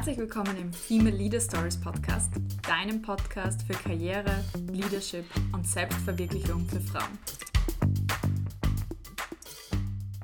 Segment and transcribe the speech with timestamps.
[0.00, 2.32] Herzlich willkommen im Female Leader Stories Podcast,
[2.66, 4.42] deinem Podcast für Karriere,
[4.72, 7.18] Leadership und Selbstverwirklichung für Frauen.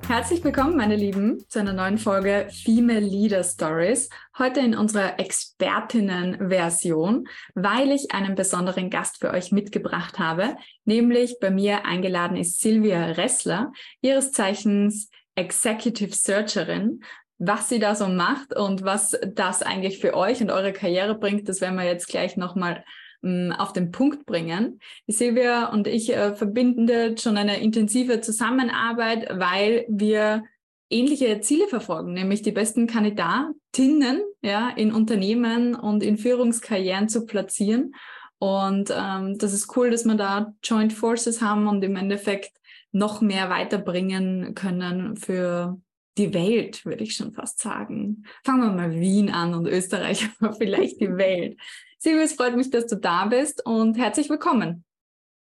[0.09, 4.09] Herzlich willkommen, meine Lieben, zu einer neuen Folge Female Leader Stories.
[4.39, 10.56] Heute in unserer Expertinnen-Version, weil ich einen besonderen Gast für euch mitgebracht habe.
[10.86, 17.02] Nämlich bei mir eingeladen ist Silvia Ressler, ihres Zeichens Executive Searcherin
[17.39, 21.49] was sie da so macht und was das eigentlich für euch und eure Karriere bringt,
[21.49, 22.85] das werden wir jetzt gleich nochmal
[23.22, 24.81] ähm, auf den Punkt bringen.
[25.07, 30.45] Silvia und ich äh, verbinden schon eine intensive Zusammenarbeit, weil wir
[30.89, 37.95] ähnliche Ziele verfolgen, nämlich die besten Kandidatinnen ja, in Unternehmen und in Führungskarrieren zu platzieren.
[38.39, 42.53] Und ähm, das ist cool, dass wir da Joint Forces haben und im Endeffekt
[42.92, 45.81] noch mehr weiterbringen können für
[46.16, 48.25] die Welt, würde ich schon fast sagen.
[48.44, 51.58] Fangen wir mal Wien an und Österreich, aber vielleicht die Welt.
[51.98, 54.86] Silvia, es freut mich, dass du da bist und herzlich willkommen.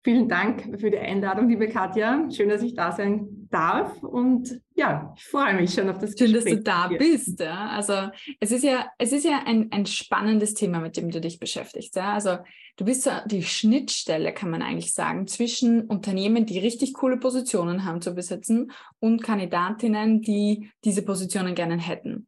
[0.06, 2.30] Vielen Dank für die Einladung, liebe Katja.
[2.30, 4.04] Schön, dass ich da sein darf.
[4.04, 6.56] Und ja, ich freue mich schon auf das Schön, Gespräch.
[6.56, 6.98] Schön, dass du da hier.
[6.98, 7.40] bist.
[7.40, 7.68] Ja.
[7.70, 8.10] Also
[8.42, 11.96] es ist ja, es ist ja ein, ein spannendes Thema, mit dem du dich beschäftigst.
[11.96, 12.12] Ja.
[12.14, 12.40] Also
[12.76, 17.86] du bist so die Schnittstelle, kann man eigentlich sagen, zwischen Unternehmen, die richtig coole Positionen
[17.86, 22.28] haben zu besetzen und Kandidatinnen, die diese Positionen gerne hätten.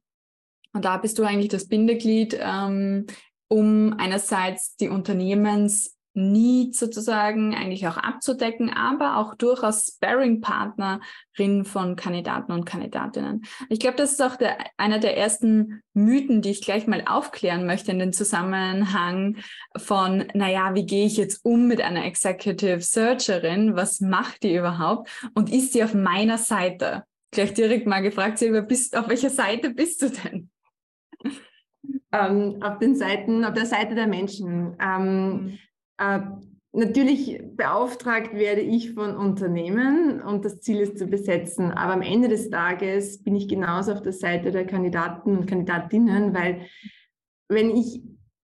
[0.72, 3.06] Und da bist du eigentlich das Bindeglied, ähm,
[3.50, 12.52] um einerseits die Unternehmens Need sozusagen eigentlich auch abzudecken, aber auch durchaus Sparring-Partnerin von Kandidaten
[12.52, 13.46] und Kandidatinnen.
[13.70, 17.66] Ich glaube, das ist auch der, einer der ersten Mythen, die ich gleich mal aufklären
[17.66, 19.38] möchte in den Zusammenhang
[19.76, 23.76] von, naja, wie gehe ich jetzt um mit einer Executive Searcherin?
[23.76, 25.10] Was macht die überhaupt?
[25.34, 27.04] Und ist sie auf meiner Seite?
[27.32, 30.50] Gleich direkt mal gefragt, Silvia, bist, auf welcher Seite bist du denn?
[32.12, 34.78] Ähm, auf den Seiten, auf der Seite der Menschen.
[34.80, 35.60] Ähm, mhm.
[35.98, 36.20] Äh,
[36.72, 41.72] natürlich beauftragt werde ich von Unternehmen und das Ziel ist zu besetzen.
[41.72, 46.34] Aber am Ende des Tages bin ich genauso auf der Seite der Kandidaten und Kandidatinnen,
[46.34, 46.68] weil
[47.48, 48.02] wenn ich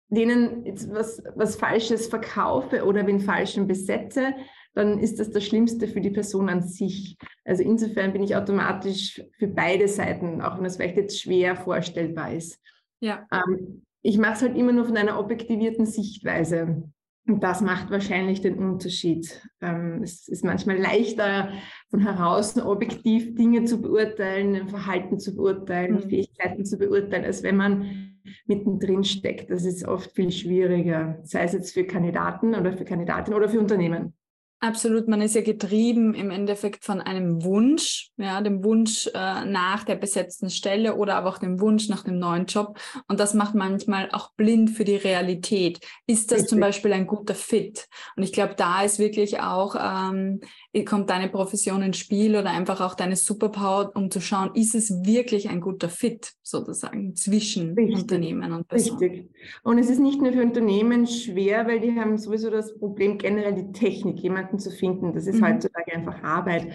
[0.09, 4.35] denen jetzt was, was Falsches verkaufe oder den Falschen besetze,
[4.75, 7.17] dann ist das das Schlimmste für die Person an sich.
[7.45, 12.35] Also insofern bin ich automatisch für beide Seiten, auch wenn das vielleicht jetzt schwer vorstellbar
[12.35, 12.61] ist.
[13.01, 13.27] Ja.
[13.33, 16.83] Ähm, ich mache es halt immer nur von einer objektivierten Sichtweise.
[17.27, 19.43] Und das macht wahrscheinlich den Unterschied.
[19.61, 21.51] Ähm, es ist manchmal leichter,
[21.91, 26.09] von heraus objektiv Dinge zu beurteilen, ein Verhalten zu beurteilen, mhm.
[26.09, 28.17] Fähigkeiten zu beurteilen, als wenn man
[28.47, 29.51] mittendrin steckt.
[29.51, 33.61] Das ist oft viel schwieriger, sei es jetzt für Kandidaten oder für Kandidatinnen oder für
[33.61, 34.15] Unternehmen.
[34.59, 39.85] Absolut, man ist ja getrieben im Endeffekt von einem Wunsch, ja, dem Wunsch äh, nach
[39.85, 42.79] der besetzten Stelle oder aber auch dem Wunsch nach dem neuen Job.
[43.07, 45.81] Und das macht manchmal auch blind für die Realität.
[46.07, 46.49] Ist das Richtig.
[46.49, 47.87] zum Beispiel ein guter Fit?
[48.17, 50.41] Und ich glaube, da ist wirklich auch, ähm,
[50.85, 55.05] kommt deine Profession ins Spiel oder einfach auch deine Superpower, um zu schauen, ist es
[55.05, 58.03] wirklich ein guter Fit sozusagen zwischen Richtig.
[58.03, 58.99] Unternehmen und Personen.
[58.99, 59.31] Richtig.
[59.65, 63.55] Und es ist nicht nur für Unternehmen schwer, weil die haben sowieso das Problem generell
[63.55, 64.21] die Technik.
[64.21, 65.13] Jemand jemanden zu finden.
[65.13, 65.47] Das ist mhm.
[65.47, 66.69] heutzutage einfach Arbeit.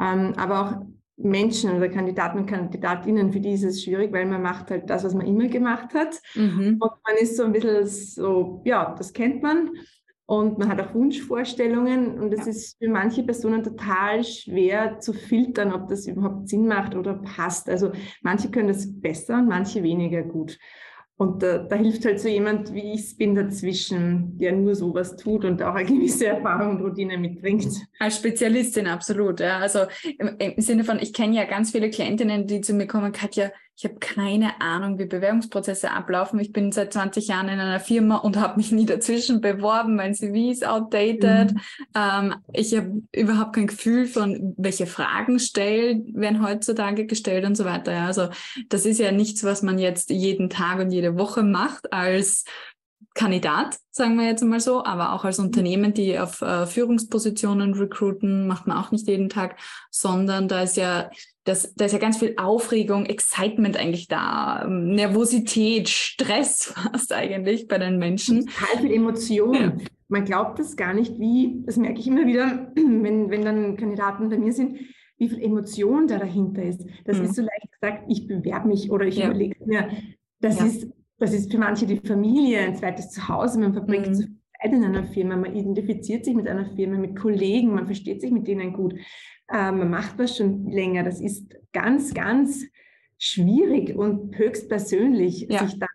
[0.00, 0.86] Ähm, aber auch
[1.16, 5.02] Menschen oder Kandidaten und Kandidatinnen, für die ist es schwierig, weil man macht halt das,
[5.02, 6.20] was man immer gemacht hat.
[6.34, 6.76] Mhm.
[6.78, 9.70] Und man ist so ein bisschen so, ja, das kennt man.
[10.28, 12.50] Und man hat auch Wunschvorstellungen und es ja.
[12.50, 17.68] ist für manche Personen total schwer zu filtern, ob das überhaupt Sinn macht oder passt.
[17.68, 17.92] Also
[18.22, 20.58] manche können das besser und manche weniger gut.
[21.18, 25.16] Und da, da, hilft halt so jemand, wie ich es bin, dazwischen, der nur sowas
[25.16, 27.68] tut und auch eine gewisse Erfahrung und Routine mitbringt.
[27.98, 29.40] Als Spezialistin, absolut.
[29.40, 29.58] Ja.
[29.58, 29.86] Also
[30.18, 33.50] im, im Sinne von, ich kenne ja ganz viele Klientinnen, die zu mir kommen, Katja,
[33.76, 36.40] ich habe keine Ahnung, wie Bewerbungsprozesse ablaufen.
[36.40, 39.96] Ich bin seit 20 Jahren in einer Firma und habe mich nie dazwischen beworben.
[39.96, 41.52] Mein CV ist outdated.
[41.52, 41.60] Mhm.
[41.94, 47.66] Ähm, ich habe überhaupt kein Gefühl von, welche Fragen stellen, werden heutzutage gestellt und so
[47.66, 47.92] weiter.
[47.92, 48.28] Ja, also
[48.70, 52.44] das ist ja nichts, was man jetzt jeden Tag und jede Woche macht als
[53.12, 58.46] Kandidat, sagen wir jetzt mal so, aber auch als Unternehmen, die auf äh, Führungspositionen recruiten,
[58.46, 59.58] macht man auch nicht jeden Tag,
[59.90, 61.10] sondern da ist ja
[61.46, 67.68] das, da ist ja ganz viel Aufregung, Excitement eigentlich da, ähm, Nervosität, Stress fast eigentlich
[67.68, 68.46] bei den Menschen.
[68.46, 69.54] Total viel Emotion.
[69.54, 69.76] Ja.
[70.08, 74.28] Man glaubt das gar nicht, wie, das merke ich immer wieder, wenn, wenn dann Kandidaten
[74.28, 74.78] bei mir sind,
[75.18, 76.84] wie viel Emotion da dahinter ist.
[77.04, 77.24] Das mhm.
[77.24, 79.26] ist so leicht gesagt, ich bewerbe mich oder ich ja.
[79.26, 79.88] überlege mir,
[80.40, 80.66] das ja.
[80.66, 80.88] ist,
[81.18, 84.40] das ist für manche die Familie, ein zweites Zuhause, man verbringt mhm.
[84.62, 88.46] In einer Firma, man identifiziert sich mit einer Firma, mit Kollegen, man versteht sich mit
[88.46, 88.94] denen gut
[89.48, 91.04] äh, man macht was schon länger.
[91.04, 92.64] Das ist ganz, ganz
[93.18, 95.66] schwierig und höchst persönlich, Ja.
[95.66, 95.86] sich da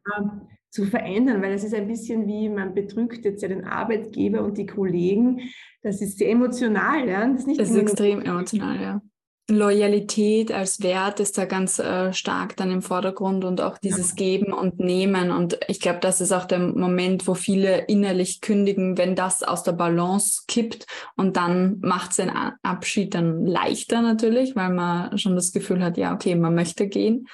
[0.69, 4.57] zu verändern, weil es ist ein bisschen wie, man betrügt jetzt ja den Arbeitgeber und
[4.57, 5.41] die Kollegen.
[5.81, 7.27] Das ist sehr emotional, ja.
[7.27, 9.01] Das ist, nicht Das ist extrem emotional, ja.
[9.49, 14.53] Loyalität als Wert ist da ganz äh, stark dann im Vordergrund und auch dieses Geben
[14.53, 15.31] und Nehmen.
[15.31, 19.63] Und ich glaube, das ist auch der Moment, wo viele innerlich kündigen, wenn das aus
[19.63, 20.85] der Balance kippt.
[21.17, 22.31] Und dann macht es den
[22.63, 27.27] Abschied dann leichter natürlich, weil man schon das Gefühl hat, ja, okay, man möchte gehen.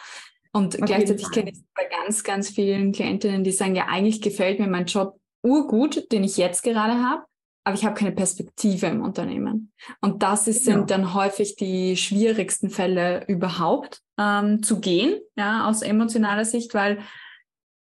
[0.53, 4.59] Und jeden gleichzeitig kenne ich bei ganz, ganz vielen Klientinnen, die sagen, ja, eigentlich gefällt
[4.59, 7.23] mir mein Job urgut, den ich jetzt gerade habe,
[7.67, 9.73] aber ich habe keine Perspektive im Unternehmen.
[9.99, 10.77] Und das ist, Genau.
[10.77, 16.99] sind dann häufig die schwierigsten Fälle überhaupt ähm, zu gehen, ja, aus emotionaler Sicht, weil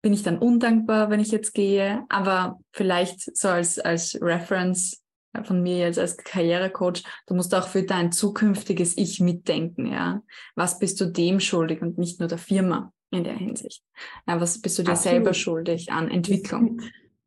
[0.01, 5.03] bin ich dann undankbar, wenn ich jetzt gehe, aber vielleicht so als, als Reference
[5.43, 10.23] von mir jetzt als Karrierecoach, du musst auch für dein zukünftiges Ich mitdenken, ja.
[10.55, 13.83] Was bist du dem schuldig und nicht nur der Firma in der Hinsicht?
[14.29, 15.13] Ja, was bist du dir Absolut.
[15.17, 16.81] selber schuldig an Entwicklung?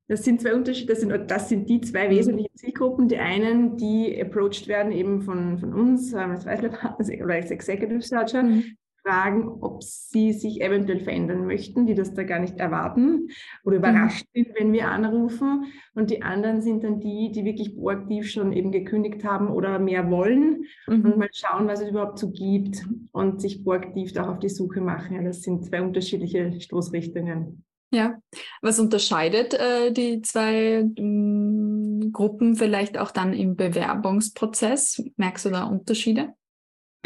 [0.07, 2.11] Das sind, zwei Unterschiede, das sind, das sind die zwei Mhm.
[2.11, 3.07] wesentlichen Zielgruppen.
[3.07, 6.69] Die einen, die approached werden eben von, von uns als Weißler
[7.23, 8.63] oder als Executive Searcher, Mhm.
[9.03, 13.29] fragen, ob sie sich eventuell verändern möchten, die das da gar nicht erwarten
[13.63, 15.65] oder überrascht sind, wenn wir anrufen.
[15.93, 20.09] Und die anderen sind dann die, die wirklich proaktiv schon eben gekündigt haben oder mehr
[20.11, 21.17] wollen und Mhm.
[21.19, 24.81] mal schauen, was es überhaupt so gibt und sich proaktiv da auch auf die Suche
[24.81, 25.15] machen.
[25.15, 27.63] Ja, das sind zwei unterschiedliche Stoßrichtungen.
[27.91, 28.17] Ja,
[28.61, 35.03] was unterscheidet äh, die zwei mm, Gruppen vielleicht auch dann im Bewerbungsprozess?
[35.17, 36.33] Merkst du da Unterschiede?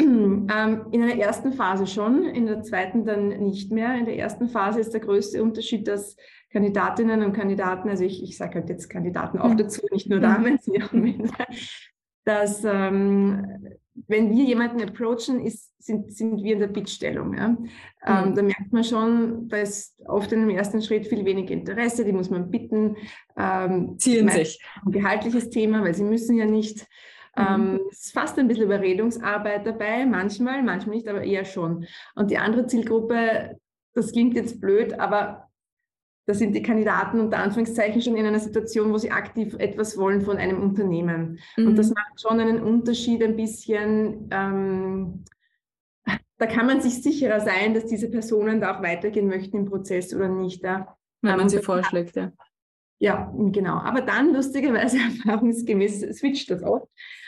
[0.02, 3.94] Ähm, in einer ersten Phase schon, in der zweiten dann nicht mehr.
[3.96, 6.16] In der ersten Phase ist der größte Unterschied, dass
[6.50, 9.58] Kandidatinnen und Kandidaten, also ich, ich sage halt jetzt Kandidaten auch Mhm.
[9.58, 10.22] dazu, nicht nur Mhm.
[10.22, 11.46] Damen, ja auch Männer,
[12.24, 13.46] dass ähm,
[14.06, 17.34] wenn wir jemanden approachen, ist, sind, sind wir in der Bittstellung.
[17.36, 17.56] Ja?
[18.06, 18.34] Ähm, Mhm.
[18.34, 22.12] da merkt man schon, da ist oft in dem ersten Schritt viel weniger Interesse, die
[22.12, 22.96] muss man bitten.
[23.36, 24.62] Ähm, Ziehen sich.
[24.84, 26.86] ein gehaltliches Thema, weil sie müssen ja nicht.
[27.36, 27.44] Mhm.
[27.46, 31.86] Ähm, es ist fast ein bisschen Überredungsarbeit dabei, manchmal, manchmal nicht, aber eher schon.
[32.14, 33.58] Und die andere Zielgruppe,
[33.94, 35.49] das klingt jetzt blöd, aber
[36.30, 40.20] da sind die Kandidaten unter Anführungszeichen schon in einer Situation, wo sie aktiv etwas wollen
[40.22, 41.40] von einem Unternehmen.
[41.56, 41.94] Und das Mhm.
[41.94, 44.28] macht schon einen Unterschied ein bisschen.
[44.30, 45.24] Ähm,
[46.38, 50.14] da kann man sich sicherer sein, dass diese Personen da auch weitergehen möchten im Prozess
[50.14, 50.62] oder nicht.
[50.62, 50.96] Ja.
[51.20, 52.30] Wenn man ähm, sie vorschlägt, ja.
[53.00, 53.78] Ja, genau.
[53.78, 56.86] Aber dann lustigerweise erfahrungsgemäß switcht das oft,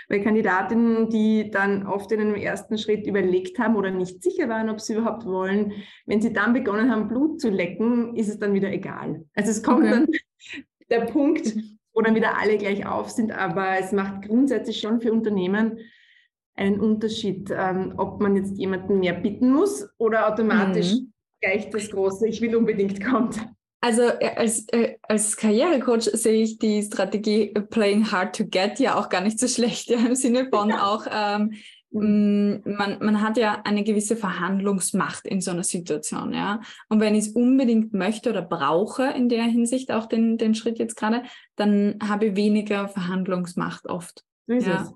[0.09, 4.69] weil Kandidatinnen, die dann oft in einem ersten Schritt überlegt haben oder nicht sicher waren,
[4.71, 5.73] ob sie überhaupt wollen,
[6.07, 9.25] wenn sie dann begonnen haben, Blut zu lecken, ist es dann wieder egal.
[9.35, 9.91] Also es kommt Okay.
[9.91, 10.07] dann
[10.91, 11.55] der Punkt,
[11.95, 15.79] wo dann wieder alle gleich auf sind, aber es macht grundsätzlich schon für Unternehmen
[16.55, 21.13] einen Unterschied, ähm, ob man jetzt jemanden mehr bitten muss oder automatisch Mhm.
[21.41, 23.47] gleich das große Ich will unbedingt kommt.
[23.85, 28.79] Also äh, als, äh, als Karrierecoach sehe ich die Strategie äh, Playing Hard to Get
[28.79, 31.53] ja auch gar nicht so schlecht, ja, im Sinne von auch, ähm,
[31.95, 32.63] Mhm.
[32.65, 36.61] mh, man, man hat ja eine gewisse Verhandlungsmacht in so einer Situation, ja.
[36.89, 40.79] Und wenn ich es unbedingt möchte oder brauche in der Hinsicht auch den, den Schritt
[40.79, 41.23] jetzt gerade,
[41.57, 44.25] dann habe ich weniger Verhandlungsmacht oft.
[44.47, 44.83] Ist Ja.
[44.85, 44.93] es.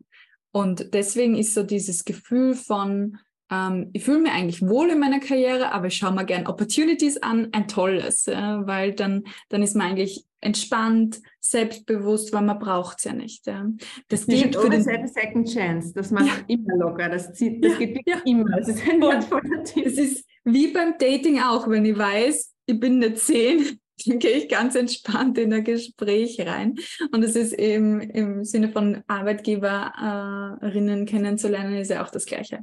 [0.53, 3.19] Und deswegen ist so dieses Gefühl von,
[3.51, 7.19] ähm, ich fühle mich eigentlich wohl in meiner Karriere, aber ich schaue mir gern Opportunities
[7.19, 12.99] an, ein tolles, ja, weil dann, dann ist man eigentlich entspannt, selbstbewusst, weil man braucht
[12.99, 13.47] es ja nicht.
[13.47, 13.67] Ja.
[14.09, 15.93] Das should für den, second chance.
[15.95, 17.09] Das macht immer locker.
[17.09, 18.21] Das, zieht, das Ja, geht ja.
[18.25, 18.57] immer.
[18.57, 19.87] Das ist ein wertvoller Tipp.
[19.87, 24.33] es ist wie beim Dating auch, wenn ich weiß, ich bin eine 10, dann gehe
[24.33, 26.77] ich ganz entspannt in ein Gespräch rein.
[27.13, 32.61] Und es ist eben im Sinne von Arbeitgeberinnen kennenzulernen, ist ja auch das Gleiche.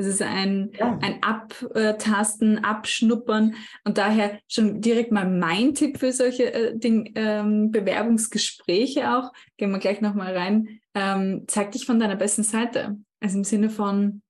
[0.00, 0.96] Es ist ein, Ja.
[1.02, 7.72] ein Abtasten, Abschnuppern und daher schon direkt mal mein Tipp für solche äh, Ding, ähm,
[7.72, 9.32] Bewerbungsgespräche auch.
[9.56, 10.80] Gehen wir gleich nochmal rein.
[10.94, 12.96] Ähm, zeig dich von deiner besten Seite.
[13.20, 14.22] Also im Sinne von,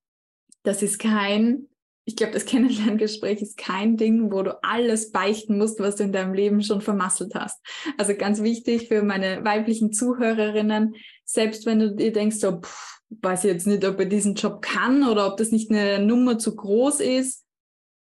[0.62, 1.66] das ist kein,
[2.06, 6.12] ich glaube, das Kennenlerngespräch ist kein Ding, wo du alles beichten musst, was du in
[6.12, 7.60] deinem Leben schon vermasselt hast.
[7.98, 10.94] Also ganz wichtig für meine weiblichen Zuhörerinnen,
[11.26, 14.62] selbst wenn du dir denkst, so, pff, weiß ich jetzt nicht, ob ich diesen Job
[14.62, 17.44] kann oder ob das nicht eine Nummer zu groß ist,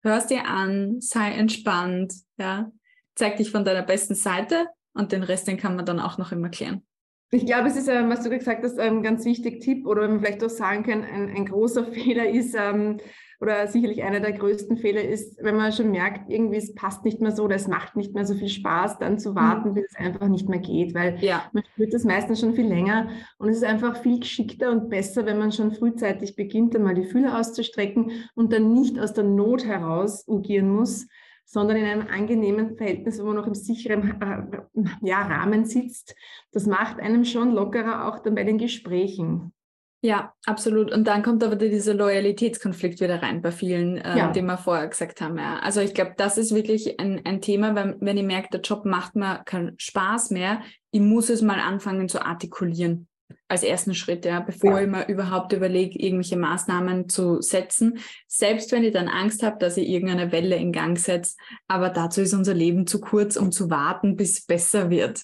[0.04, 2.72] hörst dir an, sei entspannt, ja,
[3.16, 6.32] zeig dich von deiner besten Seite und den Rest, den kann man dann auch noch
[6.32, 6.84] immer klären.
[7.30, 10.20] Ich glaube, es ist, was du gesagt hast, ein ganz wichtiger Tipp oder wenn wir
[10.20, 13.00] vielleicht auch sagen können, ein, ein großer Fehler ist, ähm,
[13.40, 17.22] oder sicherlich einer der größten Fehler ist, wenn man schon merkt, irgendwie es passt nicht
[17.22, 19.74] mehr so oder es macht nicht mehr so viel Spaß, dann zu warten, mhm.
[19.76, 21.44] bis es einfach nicht mehr geht, weil ja.
[21.54, 25.26] man spürt das meistens schon viel länger und es ist einfach viel geschickter und besser,
[25.26, 29.66] wenn man schon frühzeitig beginnt, einmal die Fühler auszustrecken und dann nicht aus der Not
[29.66, 31.08] heraus agieren muss,
[31.46, 36.14] sondern in einem angenehmen Verhältnis, wo man noch im sicheren äh, ja, Rahmen sitzt.
[36.52, 39.54] Das macht einem schon lockerer auch dann bei den Gesprächen.
[40.02, 40.92] Ja, absolut.
[40.92, 44.32] Und dann kommt aber dieser Loyalitätskonflikt wieder rein bei vielen, äh, ja.
[44.32, 45.38] den wir vorher gesagt haben.
[45.38, 45.60] Ja.
[45.60, 48.86] Also ich glaube, das ist wirklich ein, ein Thema, wenn, wenn ich merke, der Job
[48.86, 50.62] macht mir keinen Spaß mehr,
[50.92, 53.08] ich muss es mal anfangen zu artikulieren
[53.48, 54.82] als ersten Schritt, ja, bevor ja.
[54.82, 58.00] ich mir überhaupt überlege, irgendwelche Maßnahmen zu setzen.
[58.28, 61.36] Selbst wenn ich dann Angst habe, dass ich irgendeine Welle in Gang setze.
[61.68, 65.22] Aber dazu ist unser Leben zu kurz, um zu warten, bis es besser wird.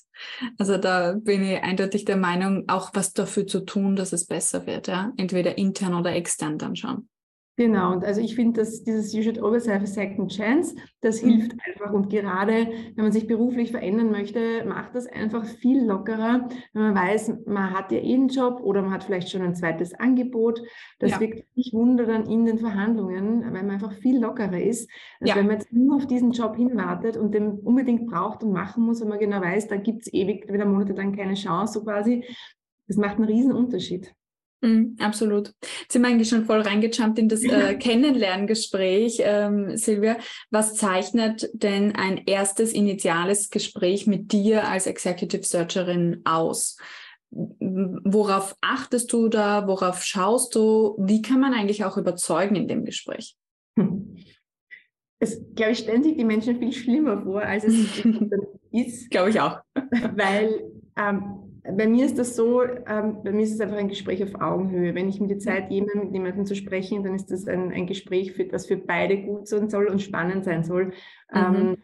[0.57, 4.65] Also da bin ich eindeutig der Meinung, auch was dafür zu tun, dass es besser
[4.65, 5.12] wird, ja.
[5.17, 7.10] Entweder intern oder extern dann schon.
[7.55, 11.22] Genau, und also ich finde, dass dieses You should always have a second chance, das
[11.22, 11.29] mhm.
[11.29, 11.93] hilft einfach.
[11.93, 16.95] Und gerade wenn man sich beruflich verändern möchte, macht das einfach viel lockerer, wenn man
[16.95, 20.63] weiß, man hat ja eh einen Job oder man hat vielleicht schon ein zweites Angebot.
[20.98, 21.19] Das ja.
[21.19, 25.36] wirkt nicht Wunder dann in den Verhandlungen, weil man einfach viel lockerer ist, als ja.
[25.36, 29.00] wenn man jetzt nur auf diesen Job hinwartet und den unbedingt braucht und machen muss,
[29.00, 32.25] wenn man genau weiß, da gibt es ewig wieder monatelang keine Chance, so quasi.
[32.88, 34.13] Das macht einen riesen Unterschied.
[34.63, 35.53] Mm, absolut.
[35.82, 40.15] Jetzt sind wir eigentlich schon voll reingejumpt in das äh, Kennenlerngespräch, ähm, Silvia.
[40.51, 46.77] Was zeichnet denn ein erstes initiales Gespräch mit dir als Executive Searcherin aus?
[47.29, 49.67] Worauf achtest du da?
[49.67, 50.96] Worauf schaust du?
[50.98, 53.36] Wie kann man eigentlich auch überzeugen in dem Gespräch?
[55.20, 57.74] Es, glaube ich, stellen sich die Menschen viel schlimmer vor, als es
[58.72, 59.10] ist.
[59.12, 59.60] glaube ich auch.
[60.15, 64.22] Weil ähm, bei mir ist das so, ähm, bei mir ist es einfach ein Gespräch
[64.24, 64.93] auf Augenhöhe.
[64.96, 67.88] Wenn ich mir die Zeit nehme, mit jemandem zu sprechen, dann ist das ein, ein
[67.88, 70.88] Gespräch, für, das für beide gut sein soll und spannend sein soll.
[70.88, 70.93] Mhm.
[71.34, 71.77] Ähm,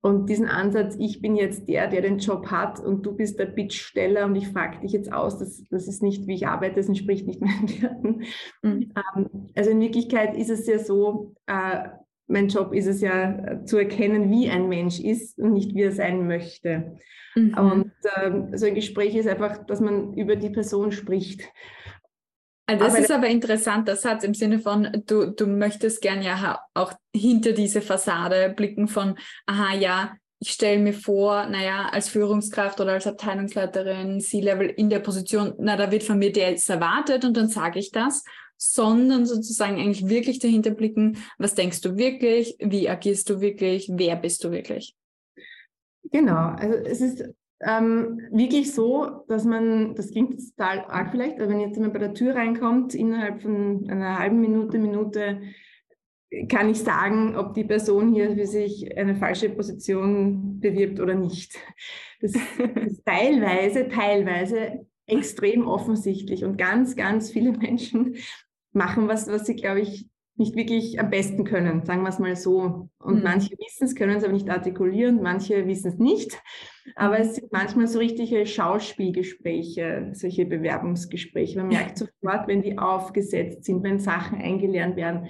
[0.00, 3.46] und diesen Ansatz, ich bin jetzt der, der den Job hat und du bist der
[3.46, 6.88] Bittsteller und ich frage dich jetzt aus, das, das ist nicht, wie ich arbeite, das
[6.88, 8.22] entspricht nicht meinen Werten.
[8.62, 8.92] Mhm.
[9.16, 11.88] Ähm, also in Wirklichkeit ist es ja so, äh,
[12.28, 15.82] mein Job ist es ja äh, zu erkennen, wie ein Mensch ist und nicht wie
[15.82, 16.98] er sein möchte.
[17.34, 17.54] Mhm.
[17.58, 21.42] Und äh, so ein Gespräch ist einfach, dass man über die Person spricht.
[22.66, 26.20] Also das aber ist aber interessant, der Satz im Sinne von, du, du möchtest gern
[26.20, 32.10] ja auch hinter diese Fassade blicken von, aha, ja, ich stelle mir vor, naja, als
[32.10, 36.68] Führungskraft oder als Abteilungsleiterin, C-Level in der Position, na, da wird von mir der jetzt
[36.68, 38.22] erwartet und dann sage ich das
[38.58, 44.16] sondern sozusagen eigentlich wirklich dahinter blicken, was denkst du wirklich, wie agierst du wirklich, wer
[44.16, 44.96] bist du wirklich?
[46.10, 47.24] Genau, also es ist
[47.60, 51.92] ähm, wirklich so, dass man, das klingt jetzt total arg vielleicht, aber wenn jetzt jemand
[51.92, 55.40] bei der Tür reinkommt, innerhalb von einer halben Minute, Minute,
[56.48, 61.58] kann ich sagen, ob die Person hier für sich eine falsche Position bewirbt oder nicht.
[62.20, 68.16] Das ist teilweise, teilweise extrem offensichtlich und ganz, ganz viele Menschen
[68.72, 70.08] machen was, was sie, glaube ich,
[70.38, 72.88] nicht wirklich am besten können, sagen wir es mal so.
[73.00, 73.22] Und mhm.
[73.24, 76.40] manche wissen es, können es aber nicht artikulieren, manche wissen es nicht.
[76.94, 81.58] Aber es sind manchmal so richtige Schauspielgespräche, solche Bewerbungsgespräche.
[81.58, 85.28] Man merkt sofort, wenn die aufgesetzt sind, wenn Sachen eingelernt werden,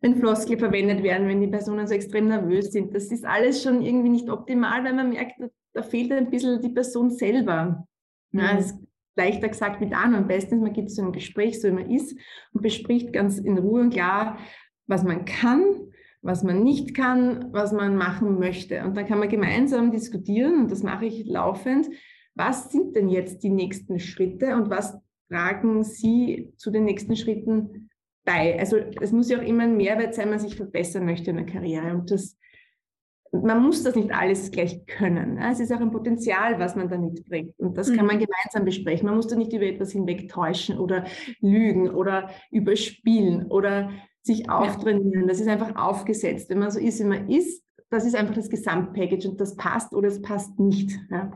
[0.00, 2.94] wenn Floskel verwendet werden, wenn die Personen so extrem nervös sind.
[2.94, 5.34] Das ist alles schon irgendwie nicht optimal, weil man merkt,
[5.74, 7.86] da fehlt ein bisschen die Person selber.
[8.32, 8.58] Ja, mhm.
[8.58, 8.74] es
[9.18, 10.14] leichter gesagt mit an.
[10.14, 12.16] Am besten ist, man geht zu einem Gespräch, so wie man ist,
[12.54, 14.38] und bespricht ganz in Ruhe und klar,
[14.86, 15.62] was man kann,
[16.22, 18.82] was man nicht kann, was man machen möchte.
[18.84, 21.88] Und dann kann man gemeinsam diskutieren, und das mache ich laufend,
[22.34, 24.96] was sind denn jetzt die nächsten Schritte und was
[25.28, 27.90] tragen Sie zu den nächsten Schritten
[28.24, 28.58] bei?
[28.58, 31.36] Also es muss ja auch immer ein Mehrwert sein, wenn man sich verbessern möchte in
[31.36, 31.94] der Karriere.
[31.94, 32.38] Und das
[33.32, 35.38] man muss das nicht alles gleich können.
[35.38, 37.58] Es ist auch ein Potenzial, was man da mitbringt.
[37.58, 38.26] Und das kann man mhm.
[38.26, 39.06] gemeinsam besprechen.
[39.06, 41.04] Man muss da nicht über etwas hinwegtäuschen oder
[41.40, 43.90] lügen oder überspielen oder
[44.22, 45.28] sich auftrainieren.
[45.28, 46.50] Das ist einfach aufgesetzt.
[46.50, 49.94] Wenn man so ist, wie man ist, das ist einfach das Gesamtpackage und das passt
[49.94, 50.98] oder es passt nicht.
[51.10, 51.30] Ja.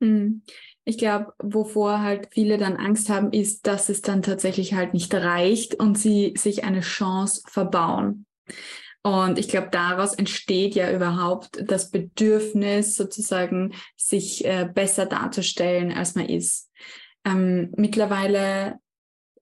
[0.00, 0.42] Mhm.
[0.84, 5.14] Ich glaube, wovor halt viele dann Angst haben, ist, dass es dann tatsächlich halt nicht
[5.14, 8.24] reicht und sie sich eine Chance verbauen.
[9.02, 16.14] Und ich glaube, daraus entsteht ja überhaupt das Bedürfnis, sozusagen sich äh, besser darzustellen, als
[16.14, 16.70] man ist.
[17.24, 18.78] Ähm, mittlerweile,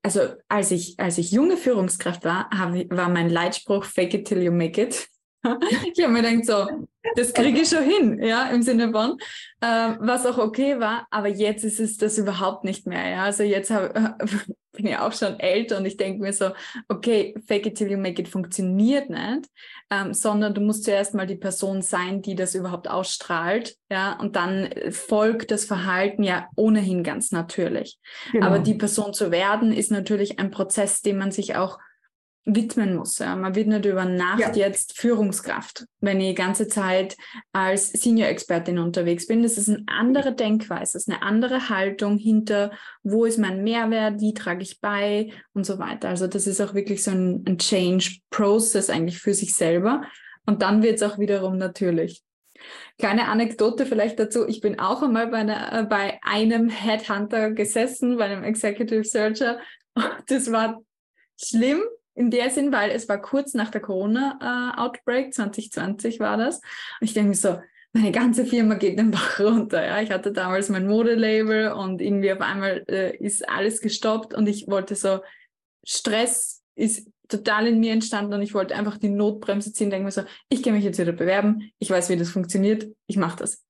[0.03, 4.43] also als ich, als ich junge Führungskraft war, hab, war mein Leitspruch Fake it till
[4.43, 5.09] you make it.
[5.95, 9.19] ich habe mir gedacht, so, das kriege ich schon hin, ja, im Sinne von,
[9.61, 13.25] äh, was auch okay war, aber jetzt ist es das überhaupt nicht mehr, ja.
[13.25, 13.95] Also jetzt hab,
[14.73, 16.51] bin ich auch schon älter und ich denke mir so,
[16.89, 19.47] okay, fake it till you make it funktioniert nicht,
[19.91, 24.37] ähm, sondern du musst zuerst mal die Person sein, die das überhaupt ausstrahlt, ja, und
[24.37, 27.99] dann folgt das Verhalten ja ohnehin ganz natürlich.
[28.33, 28.47] Genau.
[28.47, 31.79] Aber die Person zu werden, ist natürlich ein Prozess, den man sich auch
[32.47, 33.19] widmen muss.
[33.19, 33.35] Ja.
[33.35, 34.53] Man wird nicht über Nacht ja.
[34.55, 37.17] jetzt Führungskraft, wenn ich die ganze Zeit
[37.53, 39.43] als Senior-Expertin unterwegs bin.
[39.43, 42.71] Das ist eine andere Denkweise, das ist eine andere Haltung hinter,
[43.03, 46.09] wo ist mein Mehrwert, wie trage ich bei und so weiter.
[46.09, 50.03] Also das ist auch wirklich so ein, ein Change-Process eigentlich für sich selber.
[50.47, 52.23] Und dann wird es auch wiederum natürlich.
[52.99, 54.47] Kleine Anekdote vielleicht dazu.
[54.47, 59.59] Ich bin auch einmal bei, einer, äh, bei einem Headhunter gesessen, bei einem Executive Searcher.
[60.29, 60.83] Das war
[61.37, 61.83] schlimm,
[62.17, 66.57] in der Sinn, weil es war kurz nach der Corona-Outbreak, äh, 2020 war das.
[66.57, 66.63] Und
[67.03, 67.59] ich denke mir so,
[67.93, 69.85] meine ganze Firma geht den Bach runter.
[69.85, 70.01] Ja?
[70.01, 74.67] Ich hatte damals mein Modelabel und irgendwie auf einmal äh, ist alles gestoppt und ich
[74.67, 75.21] wollte so,
[75.87, 80.11] Stress ist total in mir entstanden und ich wollte einfach die Notbremse ziehen, denke mir
[80.11, 83.65] so, ich gehe mich jetzt wieder bewerben, ich weiß, wie das funktioniert, ich mache das.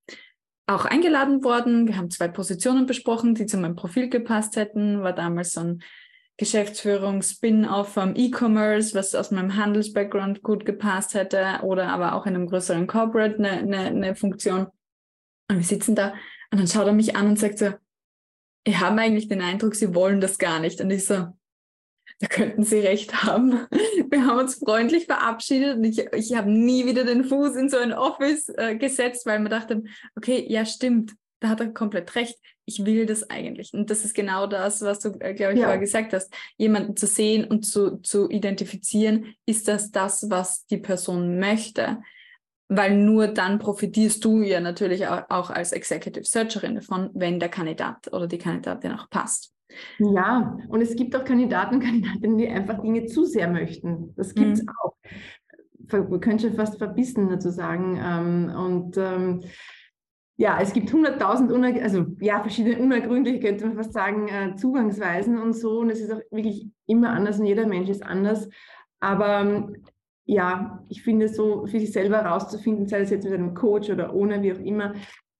[0.67, 5.13] Auch eingeladen worden, wir haben zwei Positionen besprochen, die zu meinem Profil gepasst hätten, war
[5.13, 5.83] damals so ein
[6.37, 12.35] Geschäftsführung, Spin-off vom E-Commerce, was aus meinem Handels-Background gut gepasst hätte, oder aber auch in
[12.35, 14.67] einem größeren Corporate eine, eine, eine Funktion.
[15.49, 16.13] Und wir sitzen da
[16.51, 17.73] und dann schaut er mich an und sagt so,
[18.63, 20.81] ich habe eigentlich den Eindruck, Sie wollen das gar nicht.
[20.81, 21.27] Und ich so,
[22.19, 23.65] da könnten Sie recht haben.
[24.09, 27.77] Wir haben uns freundlich verabschiedet und ich, ich habe nie wieder den Fuß in so
[27.77, 32.37] ein Office äh, gesetzt, weil wir dachten, okay, ja stimmt, da hat er komplett recht.
[32.69, 33.73] Ich will das eigentlich.
[33.73, 35.65] Und das ist genau das, was du, äh, glaube ich, ja.
[35.65, 36.33] vorher gesagt hast.
[36.57, 42.01] Jemanden zu sehen und zu, zu identifizieren, ist das das, was die Person möchte?
[42.67, 47.47] Weil nur dann profitierst du ja natürlich auch, auch als Executive Searcherin davon, wenn der
[47.47, 49.53] Kandidat oder die Kandidatin auch passt.
[49.99, 54.13] Ja, und es gibt auch Kandidaten und Kandidatinnen, die einfach Dinge zu sehr möchten.
[54.17, 54.69] Das gibt es mhm.
[54.83, 54.97] auch.
[55.89, 57.97] Man könnte schon fast verbissen dazu sagen.
[58.03, 59.43] Ähm, und ähm,
[60.39, 65.53] ja, es gibt 100.000, also ja, verschiedene unergründliche, könnte man fast sagen, äh, Zugangsweisen und
[65.53, 65.79] so.
[65.79, 68.47] Und es ist auch wirklich immer anders und jeder Mensch ist anders.
[68.99, 69.69] Aber
[70.25, 74.13] ja, ich finde so für sich selber herauszufinden, sei es jetzt mit einem Coach oder
[74.13, 74.93] ohne, wie auch immer,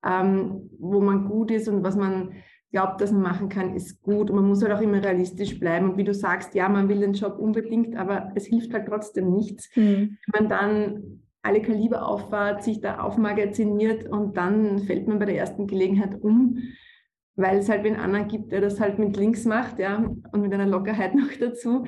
[0.04, 2.34] ähm, wo man gut ist und was man
[2.72, 4.32] glaubt, dass man machen kann, ist gut.
[4.32, 5.92] Und man muss halt auch immer realistisch bleiben.
[5.92, 9.32] Und wie du sagst, ja, man will den Job unbedingt, aber es hilft halt trotzdem
[9.32, 10.18] nichts, mhm.
[10.26, 15.38] wenn man dann alle Kaliber auffahrt, sich da aufmagaziniert und dann fällt man bei der
[15.38, 16.60] ersten Gelegenheit um,
[17.36, 20.54] weil es halt einen anderen gibt, der das halt mit links macht, ja, und mit
[20.54, 21.86] einer Lockerheit noch dazu.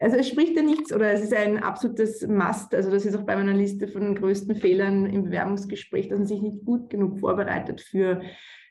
[0.00, 2.74] Also es spricht ja nichts oder es ist ein absolutes Must.
[2.74, 6.26] Also das ist auch bei meiner Liste von den größten Fehlern im Bewerbungsgespräch, dass man
[6.26, 8.20] sich nicht gut genug vorbereitet für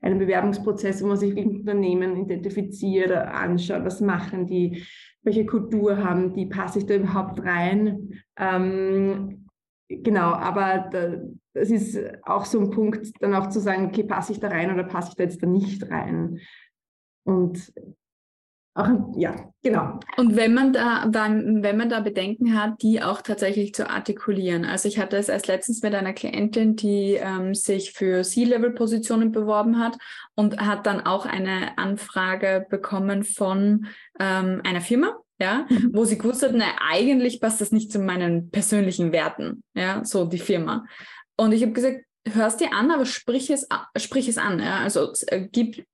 [0.01, 4.83] einen Bewerbungsprozess, wo man sich mit Unternehmen identifiziert, anschaut, was machen die,
[5.27, 8.13] welche Kultur haben die, passe ich da überhaupt rein?
[8.37, 9.49] Ähm,
[9.89, 11.17] genau, aber da,
[11.53, 14.73] das ist auch so ein Punkt, dann auch zu sagen, okay, passe ich da rein
[14.73, 16.39] oder passe ich da jetzt da nicht rein?
[17.25, 17.73] Und
[18.77, 19.99] auch, ja, genau.
[20.17, 24.65] Und wenn man da, wenn man da Bedenken hat, die auch tatsächlich zu artikulieren.
[24.65, 29.79] Also ich hatte es erst letztens mit einer Klientin, die ähm, sich für C-Level-Positionen beworben
[29.79, 29.97] hat
[30.35, 33.87] und hat dann auch eine Anfrage bekommen von
[34.19, 35.91] ähm, einer Firma, ja, mhm.
[35.93, 40.25] wo sie gewusst hat, na, eigentlich passt das nicht zu meinen persönlichen Werten, ja, so
[40.25, 40.85] die Firma.
[41.35, 45.13] Und ich habe gesagt, hörst dir an, aber sprich es, sprich es an, ja, also
[45.27, 45.85] äh, gib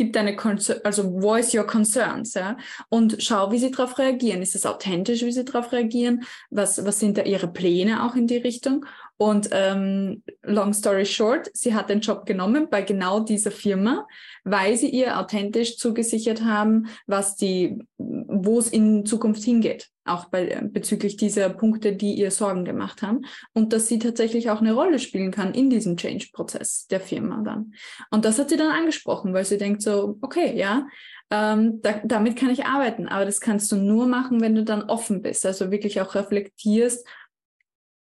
[0.00, 2.56] gib deine Concer also voice your concerns, ja,
[2.88, 4.40] und schau, wie sie darauf reagieren.
[4.40, 6.22] Ist es authentisch, wie sie darauf reagieren?
[6.48, 8.86] Was, was sind da ihre Pläne auch in die Richtung?
[9.18, 14.06] Und ähm, long story short, sie hat den Job genommen bei genau dieser Firma,
[14.42, 20.60] weil sie ihr authentisch zugesichert haben, was die, wo es in Zukunft hingeht, auch bei,
[20.62, 23.22] bezüglich dieser Punkte, die ihr Sorgen gemacht haben.
[23.52, 27.74] Und dass sie tatsächlich auch eine Rolle spielen kann in diesem Change-Prozess der Firma dann.
[28.10, 30.86] Und das hat sie dann angesprochen, weil sie denkt so, okay, ja,
[31.30, 34.82] ähm, da, damit kann ich arbeiten, aber das kannst du nur machen, wenn du dann
[34.82, 37.06] offen bist, also wirklich auch reflektierst,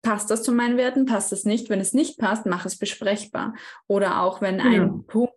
[0.02, 1.70] passt das zu meinen Werten, passt es nicht.
[1.70, 3.54] Wenn es nicht passt, mach es besprechbar.
[3.88, 4.64] Oder auch wenn ja.
[4.66, 5.32] ein Punkt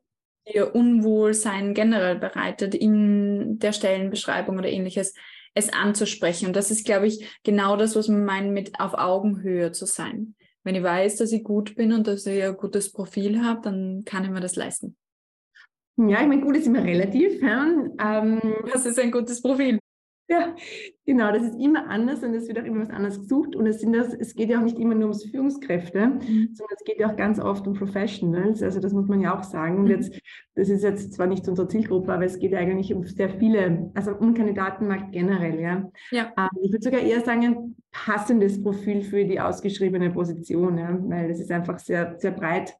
[0.47, 5.13] dir Unwohlsein generell bereitet in der Stellenbeschreibung oder ähnliches,
[5.58, 6.48] es anzusprechen.
[6.48, 10.36] Und das ist, glaube ich, genau das, was man meint, mit auf Augenhöhe zu sein.
[10.63, 14.04] Wenn ich weiß, dass ich gut bin und dass ich ein gutes Profil habe, dann
[14.06, 14.96] kann ich mir das leisten.
[15.98, 17.41] Ja, ich meine, gut ist immer relativ.
[17.41, 17.65] Ja?
[18.00, 18.41] Ähm,
[18.72, 19.80] was ist ein gutes Profil?
[20.29, 20.53] Ja,
[21.05, 23.55] genau, das ist immer anders und es wird auch immer was anderes gesucht.
[23.55, 26.49] Und es, sind das, es geht ja auch nicht immer nur ums Führungskräfte, mhm.
[26.53, 28.61] sondern es geht ja auch ganz oft um Professionals.
[28.61, 29.77] Also das muss man ja auch sagen.
[29.77, 29.91] Und mhm.
[29.91, 30.19] jetzt,
[30.55, 33.89] das ist jetzt zwar nicht unsere Zielgruppe, aber es geht ja eigentlich um sehr viele,
[33.93, 35.89] also um Kandidatenmarkt generell, ja.
[36.11, 36.33] ja.
[36.37, 41.29] Ähm, ich würde sogar eher sagen, ein passendes Profil für die ausgeschriebene Position, ja, weil
[41.29, 42.75] das ist einfach sehr, sehr breit.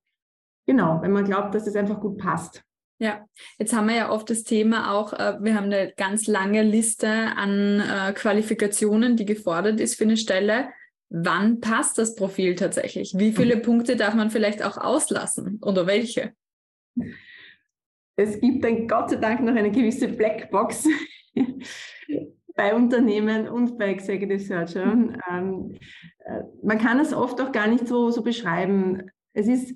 [0.66, 2.67] Genau, wenn man glaubt, dass es einfach gut passt.
[3.00, 3.28] Ja,
[3.60, 7.08] jetzt haben wir ja oft das Thema auch, äh, wir haben eine ganz lange Liste
[7.08, 10.70] an äh, Qualifikationen, die gefordert ist für eine Stelle.
[11.10, 13.14] Wann passt das Profil tatsächlich?
[13.16, 13.62] Wie viele mhm.
[13.62, 16.34] Punkte darf man vielleicht auch auslassen oder welche?
[18.16, 20.88] Es gibt dann Gott sei Dank noch eine gewisse Blackbox
[22.56, 25.00] bei Unternehmen und bei Executive Searchern.
[25.00, 25.22] Mhm.
[25.30, 25.78] Ähm,
[26.26, 29.04] äh, man kann es oft auch gar nicht so, so beschreiben.
[29.34, 29.76] Es ist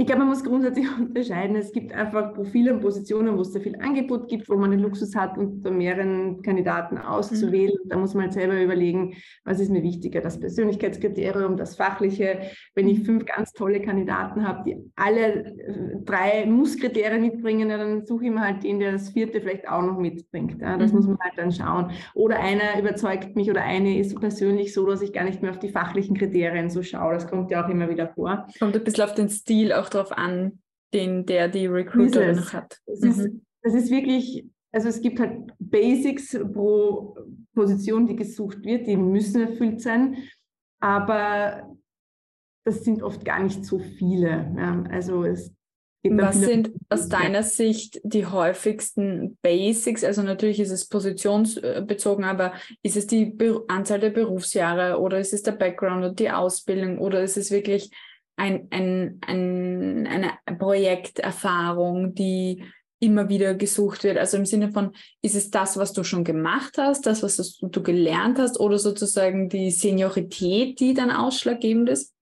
[0.00, 1.56] ich glaube, man muss grundsätzlich unterscheiden.
[1.56, 4.80] Es gibt einfach Profile und Positionen, wo es sehr viel Angebot gibt, wo man den
[4.80, 7.76] Luxus hat, unter mehreren Kandidaten auszuwählen.
[7.84, 7.88] Mhm.
[7.90, 12.40] Da muss man halt selber überlegen, was ist mir wichtiger, das Persönlichkeitskriterium, das Fachliche.
[12.74, 18.24] Wenn ich fünf ganz tolle Kandidaten habe, die alle äh, drei Musskriterien mitbringen, dann suche
[18.24, 20.62] ich mir halt den, der das vierte vielleicht auch noch mitbringt.
[20.62, 20.96] das mhm.
[20.96, 21.90] muss man halt dann schauen.
[22.14, 25.58] Oder einer überzeugt mich oder eine ist persönlich so, dass ich gar nicht mehr auf
[25.58, 27.12] die fachlichen Kriterien so schaue.
[27.12, 28.46] Das kommt ja auch immer wieder vor.
[28.58, 30.60] Kommt ein bisschen auf den Stil auch drauf an,
[30.92, 32.78] den der die Recruiterin noch hat.
[32.86, 33.10] Das, mhm.
[33.10, 33.30] ist,
[33.62, 37.16] das ist wirklich, also es gibt halt Basics pro
[37.54, 40.16] Position, die gesucht wird, die müssen erfüllt sein,
[40.80, 41.76] aber
[42.64, 44.52] das sind oft gar nicht so viele.
[44.56, 44.82] Ja.
[44.90, 45.54] Also es
[46.02, 50.02] was sind aus deiner Sicht die häufigsten Basics?
[50.02, 53.36] Also natürlich ist es positionsbezogen, aber ist es die
[53.68, 57.90] Anzahl der Berufsjahre oder ist es der Background und die Ausbildung oder ist es wirklich
[58.40, 62.64] ein, ein, ein, eine Projekterfahrung, die
[62.98, 64.16] immer wieder gesucht wird?
[64.16, 67.82] Also im Sinne von, ist es das, was du schon gemacht hast, das, was du
[67.82, 72.14] gelernt hast, oder sozusagen die Seniorität, die dann ausschlaggebend ist?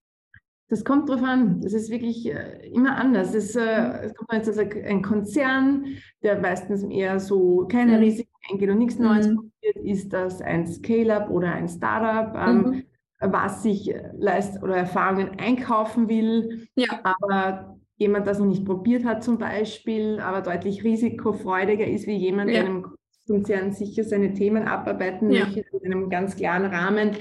[0.67, 1.61] Das kommt drauf an.
[1.61, 3.33] Das ist wirklich äh, immer anders.
[3.33, 5.85] Es, äh, es kommt jetzt also ein Konzern,
[6.21, 8.03] der meistens eher so keine mhm.
[8.03, 9.35] Risiken eingeht und nichts Neues mhm.
[9.35, 9.77] probiert.
[9.83, 12.35] Ist das ein Scale-up oder ein Startup?
[12.35, 12.83] Ähm, mhm
[13.19, 16.87] was sich leist oder Erfahrungen einkaufen will, ja.
[17.03, 22.49] aber jemand, das noch nicht probiert hat zum Beispiel, aber deutlich risikofreudiger ist wie jemand,
[22.49, 22.61] ja.
[22.61, 22.85] der einem
[23.27, 25.45] Konzern sicher seine Themen abarbeiten ja.
[25.45, 27.11] möchte in einem ganz klaren Rahmen.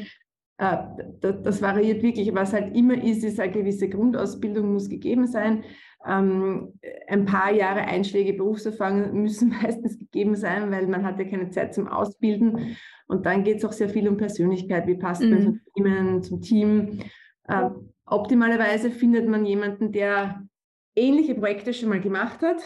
[0.58, 0.76] Äh,
[1.20, 2.34] das, das, variiert wirklich.
[2.34, 5.64] Was halt immer ist, ist eine gewisse Grundausbildung muss gegeben sein.
[6.06, 6.74] Ähm,
[7.08, 11.74] ein paar Jahre Einschläge Berufserfahrung müssen meistens gegeben sein, weil man hat ja keine Zeit
[11.74, 12.76] zum Ausbilden.
[13.08, 14.86] Und dann geht es auch sehr viel um Persönlichkeit.
[14.86, 15.60] Wie passt man zum mhm.
[15.74, 16.98] Team, zum Team?
[17.44, 17.70] Äh,
[18.04, 20.46] optimalerweise findet man jemanden, der
[20.94, 22.62] ähnliche Projekte schon mal gemacht hat,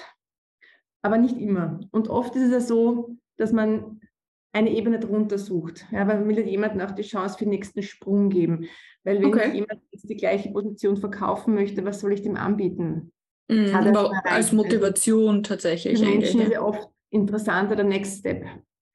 [1.03, 1.81] aber nicht immer.
[1.93, 4.01] Und oft ist es ja so, dass man
[4.53, 5.87] eine Ebene drunter sucht.
[5.93, 8.69] Ja, weil man will jemandem auch die Chance für den nächsten Sprung geben.
[9.05, 9.49] Weil wenn okay.
[9.49, 13.13] ich jemand jetzt die gleiche Position verkaufen möchte, was soll ich dem anbieten?
[13.49, 15.99] Mhm, als Motivation tatsächlich.
[15.99, 18.45] Für Menschen ist ja oft interessanter der Next Step.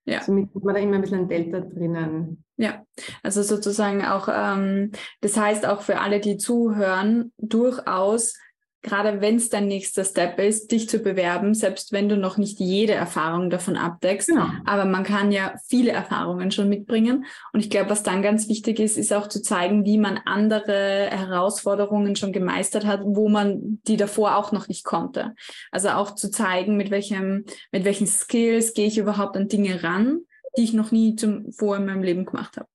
[0.07, 0.21] Ja.
[0.23, 2.43] Somit hat man da immer ein bisschen ein Delta drinnen.
[2.55, 2.83] Ja,
[3.23, 8.35] also sozusagen auch, ähm, das heißt auch für alle, die zuhören, durchaus
[8.81, 12.59] gerade wenn es dein nächster Step ist, dich zu bewerben, selbst wenn du noch nicht
[12.59, 14.27] jede Erfahrung davon abdeckst.
[14.29, 14.47] Genau.
[14.65, 17.25] Aber man kann ja viele Erfahrungen schon mitbringen.
[17.53, 21.09] Und ich glaube, was dann ganz wichtig ist, ist auch zu zeigen, wie man andere
[21.11, 25.33] Herausforderungen schon gemeistert hat, wo man die davor auch noch nicht konnte.
[25.71, 30.21] Also auch zu zeigen, mit welchem, mit welchen Skills gehe ich überhaupt an Dinge ran,
[30.57, 32.67] die ich noch nie zum, vor in meinem Leben gemacht habe.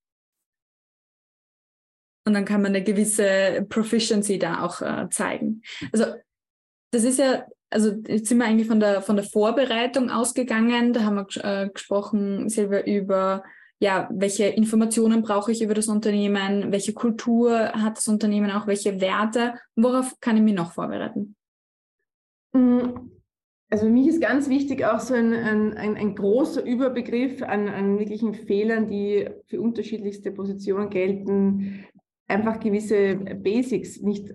[2.25, 5.63] Und dann kann man eine gewisse Proficiency da auch äh, zeigen.
[5.93, 6.07] Also
[6.93, 10.93] das ist ja, also jetzt sind wir eigentlich von der, von der Vorbereitung ausgegangen.
[10.93, 13.43] Da haben wir äh, gesprochen, Silvia, über
[13.83, 19.01] ja, welche Informationen brauche ich über das Unternehmen, welche Kultur hat das Unternehmen auch, welche
[19.01, 21.35] Werte, worauf kann ich mich noch vorbereiten?
[22.53, 23.11] Mm,
[23.71, 27.99] also für mich ist ganz wichtig auch so ein, ein, ein, großer Überbegriff an, an
[27.99, 31.85] wirklichen Fehlern, die für unterschiedlichste Positionen gelten,
[32.33, 34.33] einfach gewisse Basics nicht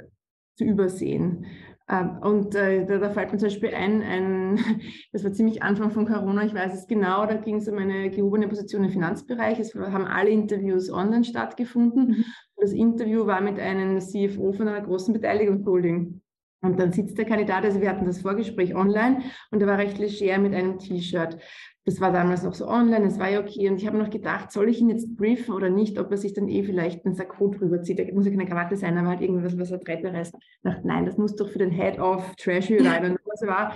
[0.56, 1.46] zu übersehen.
[1.90, 4.60] Ähm, und äh, da, da, fällt mir zum Beispiel ein, ein,
[5.14, 8.10] das war ziemlich Anfang von Corona, ich weiß es genau, da ging es um eine
[8.10, 9.60] gehobene Position im Finanzbereich.
[9.60, 12.10] Es haben alle Interviews online stattgefunden.
[12.10, 12.26] Mhm.
[12.58, 16.22] Das Interview war mit einem CFO von einer großen Beteiligungsholding.
[16.62, 20.00] Und dann sitzt der Kandidat, also wir hatten das Vorgespräch online und er war recht
[20.00, 21.38] leger mit einem T-Shirt
[21.88, 23.69] das war damals noch so online, es war ja okay.
[23.69, 26.34] Und ich habe noch gedacht, soll ich ihn jetzt briefen oder nicht, ob er sich
[26.34, 27.97] dann eh vielleicht einen Sakko drüber zieht.
[27.97, 30.36] Da muss ja keine Krawatte sein, aber halt irgendwas, was er Treppe reißt.
[30.36, 33.12] Ich dachte, nein, das muss doch für den Head of Treasury rein.
[33.12, 33.73] Und was war,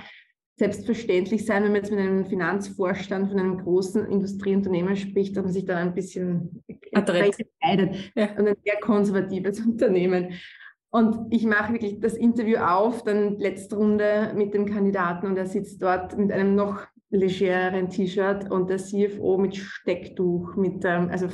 [0.58, 5.54] selbstverständlich sein, wenn man jetzt mit einem Finanzvorstand von einem großen Industrieunternehmen spricht, dass man
[5.54, 8.12] sich da ein bisschen entscheidet.
[8.14, 8.32] Ja.
[8.38, 10.34] Und ein sehr konservatives Unternehmen.
[10.90, 15.46] Und ich mache wirklich das Interview auf, dann letzte Runde mit dem Kandidaten und er
[15.46, 21.28] sitzt dort mit einem noch legereren T-Shirt und der CFO mit Stecktuch, mit, ähm, also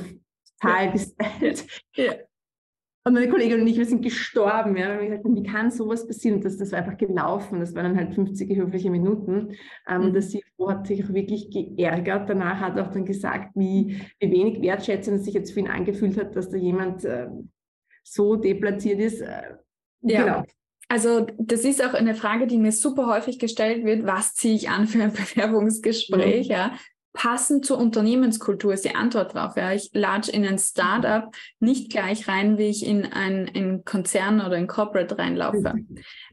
[0.60, 0.92] total ja.
[0.92, 1.66] gestylt.
[1.96, 2.12] Ja.
[3.04, 4.76] Und meine Kollegin und ich, wir sind gestorben.
[4.76, 6.42] Ja, wir gesagt haben, wie kann sowas passieren?
[6.42, 7.58] Das, das war einfach gelaufen.
[7.58, 9.54] Das waren dann halt 50 höfliche Minuten.
[9.88, 10.12] Ähm, mhm.
[10.12, 12.28] Der CFO hat sich auch wirklich geärgert.
[12.28, 15.68] Danach hat er auch dann gesagt, wie, wie wenig wertschätzend es sich jetzt für ihn
[15.68, 17.28] angefühlt hat, dass da jemand äh,
[18.02, 19.22] so deplatziert ist.
[19.22, 19.54] Äh,
[20.02, 20.24] ja.
[20.24, 20.44] Genau.
[20.88, 24.06] Also das ist auch eine Frage, die mir super häufig gestellt wird.
[24.06, 26.48] Was ziehe ich an für ein Bewerbungsgespräch?
[26.48, 26.52] Mhm.
[26.52, 26.72] Ja,
[27.12, 29.56] passend zur Unternehmenskultur ist die Antwort drauf.
[29.56, 34.56] Ja, ich lade in ein Startup nicht gleich rein, wie ich in ein Konzern oder
[34.56, 35.74] ein Corporate reinlaufe.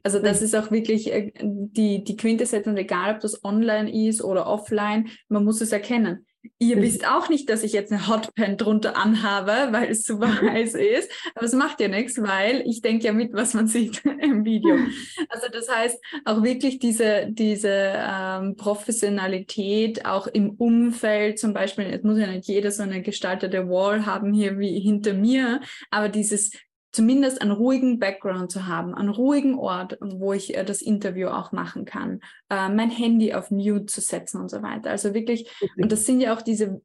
[0.03, 4.23] Also das ist auch wirklich äh, die, die Quintessenz und egal, ob das online ist
[4.23, 6.25] oder offline, man muss es erkennen.
[6.59, 10.75] Ihr wisst auch nicht, dass ich jetzt eine Hotpan drunter anhabe, weil es super heiß
[10.75, 11.11] ist.
[11.35, 14.77] Aber es macht ja nichts, weil ich denke ja mit, was man sieht im Video.
[15.29, 22.03] Also das heißt, auch wirklich diese, diese ähm, Professionalität auch im Umfeld, zum Beispiel, es
[22.03, 26.51] muss ja nicht jeder so eine gestaltete Wall haben hier wie hinter mir, aber dieses
[26.95, 31.51] zumindest einen ruhigen Background zu haben, einen ruhigen Ort, wo ich äh, das Interview auch
[31.51, 34.89] machen kann, äh, mein Handy auf Mute zu setzen und so weiter.
[34.91, 36.81] Also wirklich, und das sind ja auch diese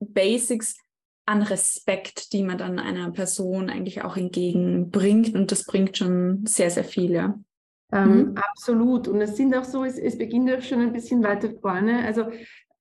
[0.00, 0.76] Basics
[1.26, 6.70] an Respekt, die man dann einer Person eigentlich auch entgegenbringt und das bringt schon sehr,
[6.70, 7.38] sehr viel, ja.
[7.90, 8.34] Ähm, mhm.
[8.36, 9.08] Absolut.
[9.08, 12.04] Und es sind auch so, es, es beginnt auch schon ein bisschen weiter vorne.
[12.04, 12.26] Also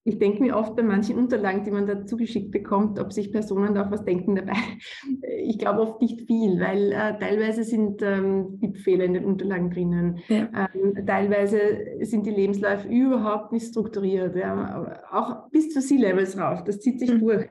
[0.05, 3.73] ich denke mir oft bei manchen Unterlagen, die man da zugeschickt bekommt, ob sich Personen
[3.73, 4.53] da auch was denken dabei.
[5.45, 10.19] Ich glaube oft nicht viel, weil äh, teilweise sind ähm, Tippfehler in den Unterlagen drinnen.
[10.29, 10.69] Ja.
[10.73, 11.59] Ähm, teilweise
[12.01, 14.35] sind die Lebensläufe überhaupt nicht strukturiert.
[14.35, 15.01] Ja.
[15.11, 16.63] Auch bis zu C-Levels rauf.
[16.63, 17.19] Das zieht sich mhm.
[17.19, 17.49] durch.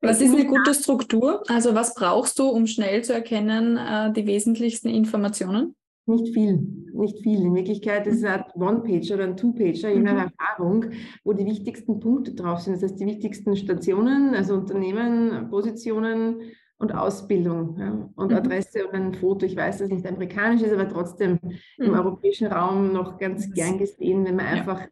[0.00, 1.42] Was ist eine gute Struktur?
[1.48, 5.74] Also was brauchst du, um schnell zu erkennen, äh, die wesentlichsten Informationen?
[6.10, 7.40] Nicht viel, nicht viel.
[7.40, 10.30] In Wirklichkeit ist es ein One-Pager oder ein Two-Pager, je nach mhm.
[10.32, 10.84] Erfahrung,
[11.24, 12.74] wo die wichtigsten Punkte drauf sind.
[12.74, 16.40] Das heißt, die wichtigsten Stationen, also Unternehmen, Positionen
[16.78, 18.36] und Ausbildung ja, und mhm.
[18.36, 19.46] Adresse und ein Foto.
[19.46, 21.84] Ich weiß, dass es nicht amerikanisch ist, aber trotzdem mhm.
[21.84, 24.52] im europäischen Raum noch ganz gern gesehen, wenn man ja.
[24.52, 24.88] einfach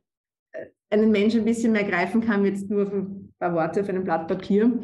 [0.52, 3.88] äh, einen Menschen ein bisschen mehr greifen kann, jetzt nur auf ein paar Worte auf
[3.88, 4.80] einem Blatt Papier.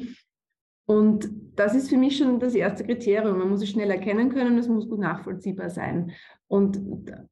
[0.87, 3.39] Und das ist für mich schon das erste Kriterium.
[3.39, 6.13] Man muss es schnell erkennen können, es muss gut nachvollziehbar sein.
[6.47, 6.81] Und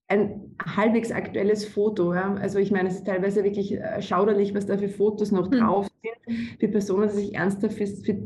[0.08, 4.66] ein halbwegs aktuelles Foto, ja, also ich meine, es ist teilweise wirklich äh, schauderlich, was
[4.66, 5.58] da für Fotos noch hm.
[5.58, 8.16] drauf sind, für Personen, die sich ernsthaft für, für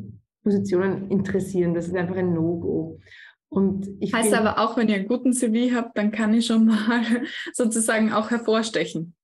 [0.45, 1.75] Positionen interessieren.
[1.75, 3.01] Das ist einfach ein No-Go.
[3.49, 6.67] Und ich heißt aber auch, wenn ihr einen guten CV habt, dann kann ich schon
[6.67, 7.03] mal
[7.53, 9.15] sozusagen auch hervorstechen.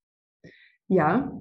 [0.89, 1.41] Ja,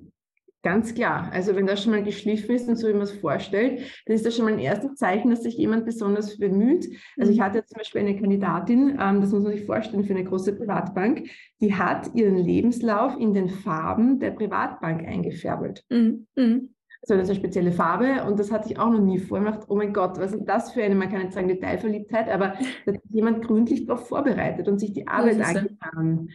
[0.64, 1.30] Ganz klar.
[1.34, 4.26] Also wenn das schon mal geschliffen ist und so wie man es vorstellt, dann ist
[4.26, 6.88] das schon mal ein erstes Zeichen, dass sich jemand besonders bemüht.
[7.18, 7.44] Also ich mhm.
[7.44, 11.30] hatte zum Beispiel eine Kandidatin, ähm, das muss man sich vorstellen, für eine große Privatbank,
[11.62, 15.84] die hat ihren Lebenslauf in den Farben der Privatbank eingefärbelt.
[15.90, 16.28] Mhm.
[16.36, 16.70] Mhm.
[17.04, 19.62] Also das ist eine spezielle Farbe und das hatte ich auch noch nie vorgemacht.
[19.70, 22.54] Oh mein Gott, was ist das für eine, man kann nicht sagen Detailverliebtheit, aber
[22.86, 26.30] da hat jemand gründlich darauf vorbereitet und sich die Arbeit angetan.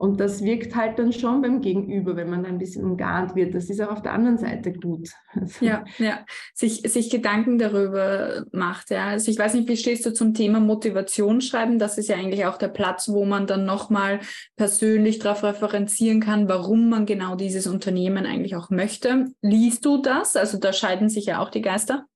[0.00, 3.52] Und das wirkt halt dann schon beim Gegenüber, wenn man ein bisschen umgarnt wird.
[3.52, 5.10] Das ist auch auf der anderen Seite gut.
[5.34, 6.24] Also ja, ja.
[6.54, 8.90] Sich, sich Gedanken darüber macht.
[8.90, 9.08] Ja.
[9.08, 11.80] Also ich weiß nicht, wie stehst du zum Thema Motivation schreiben?
[11.80, 14.20] Das ist ja eigentlich auch der Platz, wo man dann nochmal
[14.56, 19.26] persönlich darauf referenzieren kann, warum man genau dieses Unternehmen eigentlich auch möchte.
[19.42, 20.36] Liest du das?
[20.36, 22.06] Also da scheiden sich ja auch die Geister.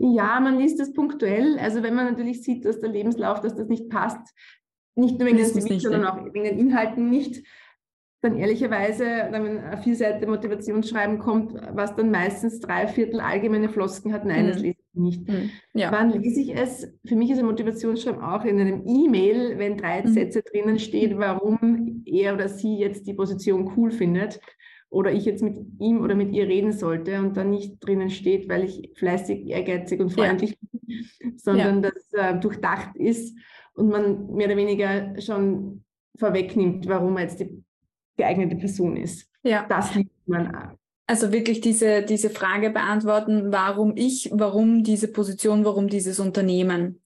[0.00, 1.58] Ja, man liest das punktuell.
[1.58, 4.32] Also wenn man natürlich sieht, dass der Lebenslauf, dass das nicht passt,
[4.98, 7.44] nicht nur wegen den CV, sondern auch wegen den Inhalten nicht.
[8.20, 14.12] Dann ehrlicherweise, wenn ein vier Seiten Motivationsschreiben kommt, was dann meistens drei Viertel allgemeine Flosken
[14.12, 14.48] hat, nein, mhm.
[14.48, 15.28] das lese ich nicht.
[15.28, 15.50] Mhm.
[15.74, 15.92] Ja.
[15.92, 16.92] Wann lese ich es?
[17.06, 20.08] Für mich ist ein Motivationsschreiben auch in einem E-Mail, wenn drei mhm.
[20.08, 24.40] Sätze drinnen steht, warum er oder sie jetzt die Position cool findet
[24.90, 28.48] oder ich jetzt mit ihm oder mit ihr reden sollte und dann nicht drinnen steht,
[28.48, 30.56] weil ich fleißig, ehrgeizig und freundlich ja.
[30.72, 31.90] bin, sondern ja.
[31.90, 33.38] das äh, durchdacht ist
[33.78, 35.84] und man mehr oder weniger schon
[36.18, 37.62] vorwegnimmt, warum er jetzt die
[38.16, 39.30] geeignete Person ist.
[39.42, 39.66] Ja.
[39.68, 40.76] Das liebt man ab.
[41.06, 47.00] Also wirklich diese, diese Frage beantworten, warum ich, warum diese Position, warum dieses Unternehmen.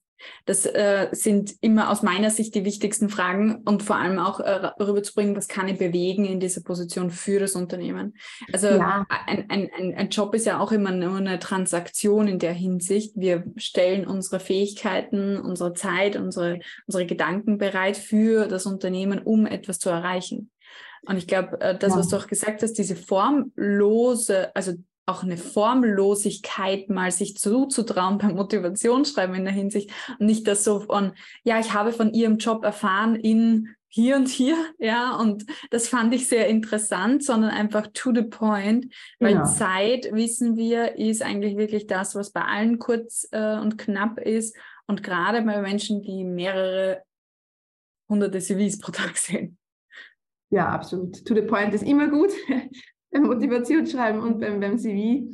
[0.45, 4.71] Das äh, sind immer aus meiner Sicht die wichtigsten Fragen und vor allem auch äh,
[4.81, 8.15] rüberzubringen, was kann ich bewegen in dieser Position für das Unternehmen.
[8.51, 9.05] Also ja.
[9.27, 13.13] ein, ein, ein Job ist ja auch immer nur eine Transaktion in der Hinsicht.
[13.15, 19.79] Wir stellen unsere Fähigkeiten, unsere Zeit, unsere, unsere Gedanken bereit für das Unternehmen, um etwas
[19.79, 20.51] zu erreichen.
[21.05, 21.99] Und ich glaube, äh, das, ja.
[21.99, 24.73] was du auch gesagt hast, diese formlose, also
[25.05, 30.81] auch eine Formlosigkeit mal sich zuzutrauen beim Motivationsschreiben in der Hinsicht und nicht das so
[30.81, 31.13] von,
[31.43, 36.15] ja, ich habe von ihrem Job erfahren in hier und hier, ja, und das fand
[36.15, 39.45] ich sehr interessant, sondern einfach to the point, weil genau.
[39.45, 44.57] Zeit, wissen wir, ist eigentlich wirklich das, was bei allen kurz äh, und knapp ist
[44.87, 47.03] und gerade bei Menschen, die mehrere
[48.09, 49.59] hunderte CVs pro Tag sehen.
[50.49, 51.23] Ja, absolut.
[51.25, 52.31] To the point ist immer gut
[53.13, 55.29] beim Motivationsschreiben und beim, beim CV.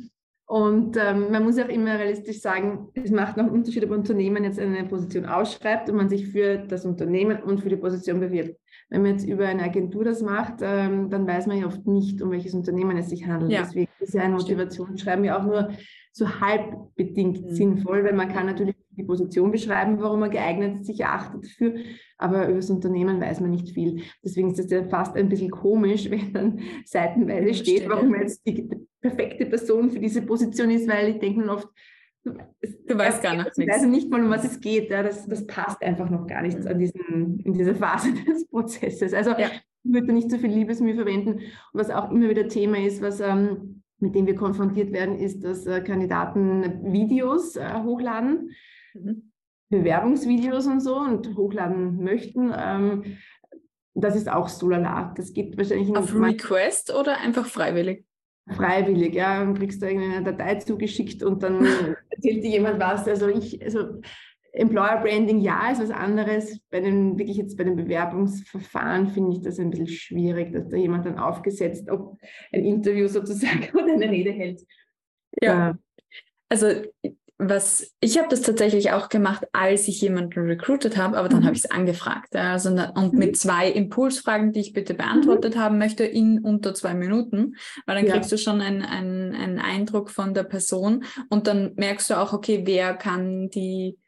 [0.46, 4.00] Und ähm, man muss auch immer realistisch sagen, es macht noch einen Unterschied, ob ein
[4.00, 8.18] Unternehmen jetzt eine Position ausschreibt und man sich für das Unternehmen und für die Position
[8.18, 8.58] bewirbt.
[8.88, 12.20] Wenn man jetzt über eine Agentur das macht, ähm, dann weiß man ja oft nicht,
[12.20, 13.52] um welches Unternehmen es sich handelt.
[13.52, 13.62] Ja.
[13.62, 15.70] Deswegen ist ja ein Motivationsschreiben ja auch nur
[16.12, 17.50] so halbbedingt mhm.
[17.50, 21.74] sinnvoll, weil man kann natürlich die Position beschreiben, warum man geeignet sich erachtet dafür,
[22.18, 24.02] aber über das Unternehmen weiß man nicht viel.
[24.24, 28.68] Deswegen ist es ja fast ein bisschen komisch, wenn dann seitenweise steht, warum jetzt die
[29.00, 31.68] perfekte Person für diese Position ist, weil ich denke mir oft,
[32.22, 33.52] Du weißt gar nicht.
[33.56, 34.90] Ich weiß nicht mal, um was es geht.
[34.90, 39.14] Ja, das, das passt einfach noch gar nicht an diesen, in dieser Phase des Prozesses.
[39.14, 39.46] Also ja.
[39.46, 41.36] ich würde da nicht so viel Liebesmühe verwenden.
[41.36, 45.44] Und was auch immer wieder Thema ist, was ähm, mit dem wir konfrontiert werden, ist,
[45.44, 48.50] dass äh, Kandidaten Videos äh, hochladen.
[49.70, 52.52] Bewerbungsvideos und so und hochladen möchten.
[52.56, 53.18] Ähm,
[53.94, 55.12] das ist auch so lala.
[55.16, 58.04] Das gibt wahrscheinlich auf Request oder einfach freiwillig?
[58.48, 59.40] Freiwillig, ja.
[59.40, 61.64] Dann kriegst du irgendeine Datei zugeschickt und dann
[62.10, 63.06] erzählt dir jemand was.
[63.06, 64.00] Also ich, also
[64.52, 66.60] Employer Branding ja ist was anderes.
[66.70, 70.76] Bei den, wirklich jetzt bei den Bewerbungsverfahren finde ich das ein bisschen schwierig, dass da
[70.76, 72.18] jemand dann aufgesetzt, ob
[72.52, 74.62] ein Interview sozusagen oder eine Rede hält.
[75.40, 75.70] Ja.
[75.70, 75.74] Äh,
[76.48, 76.66] also
[77.40, 81.46] was ich habe das tatsächlich auch gemacht, als ich jemanden recruited habe, aber dann mhm.
[81.46, 82.36] habe ich es angefragt.
[82.36, 83.18] Also, und mhm.
[83.18, 85.60] mit zwei Impulsfragen, die ich bitte beantwortet mhm.
[85.60, 88.12] haben möchte, in unter zwei Minuten, weil dann ja.
[88.12, 92.32] kriegst du schon einen, einen, einen Eindruck von der Person und dann merkst du auch,
[92.32, 93.98] okay, wer kann die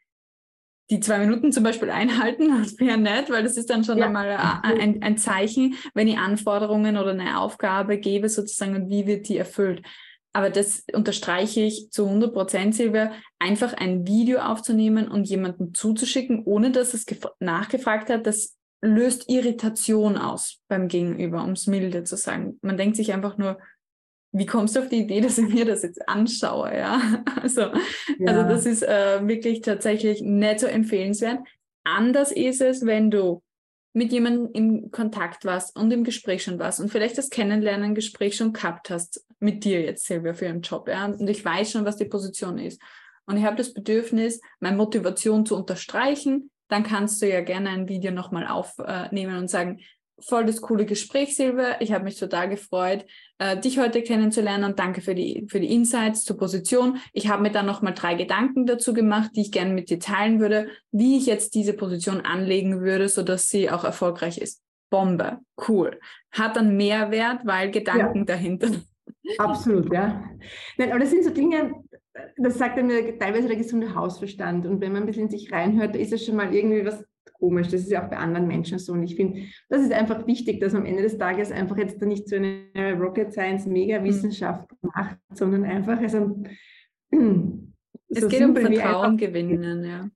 [0.89, 4.05] die zwei Minuten zum Beispiel einhalten, das wäre nett, weil das ist dann schon ja.
[4.05, 9.27] einmal ein, ein Zeichen, wenn ich Anforderungen oder eine Aufgabe gebe sozusagen und wie wird
[9.27, 9.81] die erfüllt.
[10.33, 16.43] Aber das unterstreiche ich zu 100 Prozent, Silvia, einfach ein Video aufzunehmen und jemandem zuzuschicken,
[16.45, 17.05] ohne dass es
[17.39, 22.57] nachgefragt hat, das löst Irritation aus beim Gegenüber, um es milde zu sagen.
[22.61, 23.59] Man denkt sich einfach nur,
[24.33, 26.75] wie kommst du auf die Idee, dass ich mir das jetzt anschaue?
[26.75, 26.99] Ja,
[27.41, 28.27] also, ja.
[28.27, 31.39] also das ist äh, wirklich tatsächlich nicht so empfehlenswert.
[31.83, 33.43] Anders ist es, wenn du
[33.93, 38.51] mit jemandem im Kontakt warst und im Gespräch schon warst und vielleicht das Kennenlernen-Gespräch schon
[38.51, 40.87] gehabt hast mit dir jetzt, Silvia, für ihren Job.
[40.87, 41.05] Ja?
[41.05, 42.81] Und ich weiß schon, was die Position ist.
[43.25, 46.49] Und ich habe das Bedürfnis, meine Motivation zu unterstreichen.
[46.67, 49.79] Dann kannst du ja gerne ein Video nochmal aufnehmen und sagen,
[50.19, 51.79] voll das coole Gespräch, Silvia.
[51.79, 53.05] Ich habe mich total gefreut,
[53.39, 56.97] äh, dich heute kennenzulernen und danke für die, für die Insights zur Position.
[57.13, 60.39] Ich habe mir dann nochmal drei Gedanken dazu gemacht, die ich gerne mit dir teilen
[60.39, 64.61] würde, wie ich jetzt diese Position anlegen würde, sodass sie auch erfolgreich ist.
[64.89, 65.99] Bombe, cool.
[66.31, 68.25] Hat dann Mehrwert, weil Gedanken ja.
[68.25, 68.69] dahinter.
[69.39, 70.23] Absolut, ja.
[70.77, 71.73] Nein, aber das sind so Dinge,
[72.37, 74.65] das sagt mir teilweise der gesunde Hausverstand.
[74.65, 77.03] Und wenn man ein bisschen in sich reinhört, ist es schon mal irgendwie was
[77.43, 77.67] komisch.
[77.67, 78.93] Das ist ja auch bei anderen Menschen so.
[78.93, 82.01] Und ich finde, das ist einfach wichtig, dass man am Ende des Tages einfach jetzt
[82.01, 84.89] da nicht so eine Rocket Science Mega-Wissenschaft mhm.
[84.95, 86.41] macht, sondern einfach also,
[87.11, 90.09] es so geht um Vertrauen gewinnen, ja.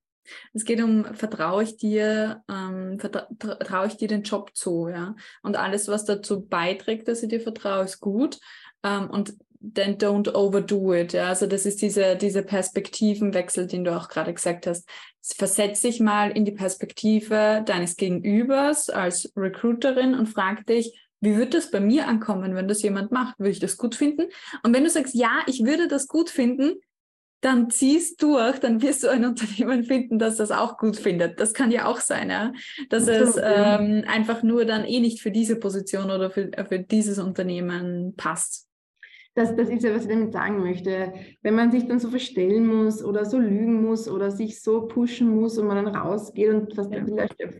[0.53, 5.15] Es geht um, vertraue ich dir, ähm, vertraue ich dir den Job zu, ja.
[5.41, 8.39] Und alles, was dazu beiträgt, dass ich dir vertraue, ist gut.
[8.83, 11.13] Ähm, und then don't overdo it.
[11.13, 11.30] Ja?
[11.30, 14.88] Also das ist dieser, dieser Perspektivenwechsel, den du auch gerade gesagt hast.
[15.22, 21.52] Versetz dich mal in die Perspektive deines Gegenübers als Recruiterin und frag dich, wie würde
[21.52, 23.39] das bei mir ankommen, wenn das jemand macht?
[23.39, 24.28] Würde ich das gut finden?
[24.63, 26.76] Und wenn du sagst, ja, ich würde das gut finden,
[27.41, 31.39] dann ziehst durch, dann wirst du ein Unternehmen finden, das das auch gut findet.
[31.39, 32.54] Das kann ja auch sein, ja?
[32.89, 37.20] dass es ähm, einfach nur dann eh nicht für diese Position oder für, für dieses
[37.20, 38.66] Unternehmen passt
[39.38, 41.13] das, das ist ja, was ich damit sagen möchte.
[41.43, 45.30] Wenn man sich dann so verstellen muss oder so lügen muss oder sich so pushen
[45.30, 47.06] muss und man dann rausgeht und fast ja.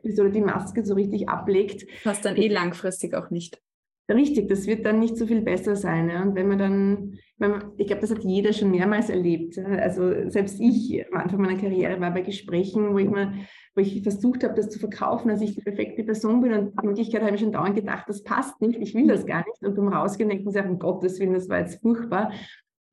[0.02, 1.86] ist oder die Maske so richtig ablegt.
[2.04, 3.62] Passt dann eh langfristig auch nicht.
[4.10, 6.10] Richtig, das wird dann nicht so viel besser sein.
[6.10, 6.24] Ja?
[6.24, 9.60] Und wenn man dann, man, ich glaube, das hat jeder schon mehrmals erlebt.
[9.60, 13.34] Also selbst ich am Anfang meiner Karriere war bei Gesprächen, wo ich mal
[13.78, 16.52] wo ich versucht habe, das zu verkaufen, dass ich die perfekte Person bin.
[16.54, 19.46] Und in Wirklichkeit habe ich schon dauernd gedacht, das passt nicht, ich will das gar
[19.46, 19.62] nicht.
[19.62, 22.32] Und beim Rausgehen denken sie, um Gottes Willen, das war jetzt furchtbar.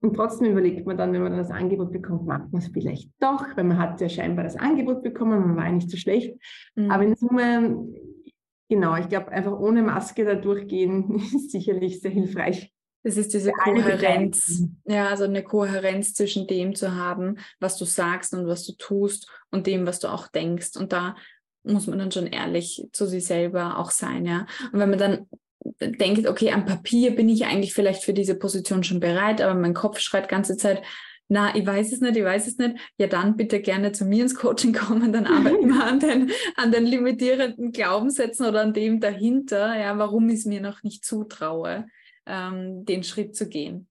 [0.02, 3.10] Und trotzdem überlegt man dann, wenn man dann das Angebot bekommt, macht man es vielleicht
[3.18, 6.38] doch, weil man hat ja scheinbar das Angebot bekommen, man war ja nicht so schlecht.
[6.76, 6.90] Mhm.
[6.90, 7.88] Aber in Summe
[8.70, 12.73] Genau, ich glaube, einfach ohne Maske da durchgehen ist sicherlich sehr hilfreich.
[13.06, 18.32] Es ist diese Kohärenz, ja, also eine Kohärenz zwischen dem zu haben, was du sagst
[18.32, 20.76] und was du tust und dem, was du auch denkst.
[20.76, 21.14] Und da
[21.64, 24.46] muss man dann schon ehrlich zu sich selber auch sein, ja.
[24.72, 25.26] Und wenn man dann
[25.80, 29.74] denkt, okay, am Papier bin ich eigentlich vielleicht für diese Position schon bereit, aber mein
[29.74, 30.82] Kopf schreit ganze Zeit,
[31.28, 34.22] na, ich weiß es nicht, ich weiß es nicht, ja dann bitte gerne zu mir
[34.22, 39.00] ins Coaching kommen, dann arbeiten wir an den, an den limitierenden Glaubenssätzen oder an dem
[39.00, 41.86] dahinter, ja, warum ich es mir noch nicht zutraue
[42.26, 43.88] ähm, den Schritt zu gehen.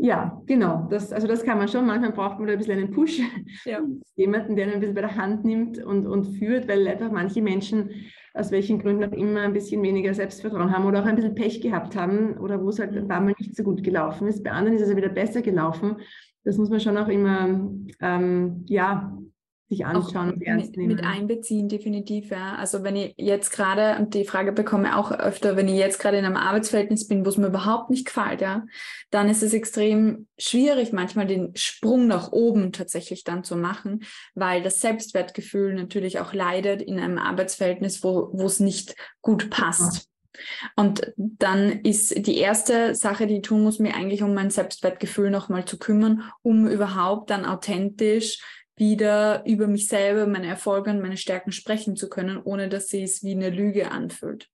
[0.00, 0.86] Ja, genau.
[0.90, 1.84] Das, also das kann man schon.
[1.84, 3.20] Manchmal braucht man da ein bisschen einen Push.
[3.64, 3.80] Ja.
[4.16, 7.42] Jemanden, der einen ein bisschen bei der Hand nimmt und, und führt, weil einfach manche
[7.42, 7.90] Menschen
[8.32, 11.60] aus welchen Gründen auch immer ein bisschen weniger Selbstvertrauen haben oder auch ein bisschen Pech
[11.60, 14.44] gehabt haben oder wo es halt ein paar Mal nicht so gut gelaufen ist.
[14.44, 15.96] Bei anderen ist es ja wieder besser gelaufen.
[16.44, 17.68] Das muss man schon auch immer
[18.00, 19.18] ähm, ja,
[19.68, 20.96] sich anschauen und ernst nehmen.
[20.96, 22.54] Mit einbeziehen, definitiv, ja.
[22.56, 26.16] Also wenn ich jetzt gerade, und die Frage bekomme auch öfter, wenn ich jetzt gerade
[26.16, 28.64] in einem Arbeitsverhältnis bin, wo es mir überhaupt nicht gefällt, ja,
[29.10, 34.04] dann ist es extrem schwierig, manchmal den Sprung nach oben tatsächlich dann zu machen,
[34.34, 40.08] weil das Selbstwertgefühl natürlich auch leidet in einem Arbeitsverhältnis, wo, wo es nicht gut passt.
[40.76, 45.30] Und dann ist die erste Sache, die ich tun muss, mir eigentlich um mein Selbstwertgefühl
[45.30, 48.40] nochmal zu kümmern, um überhaupt dann authentisch
[48.78, 53.02] wieder über mich selber, meine Erfolge und meine Stärken sprechen zu können, ohne dass sie
[53.02, 54.48] es wie eine Lüge anfühlt.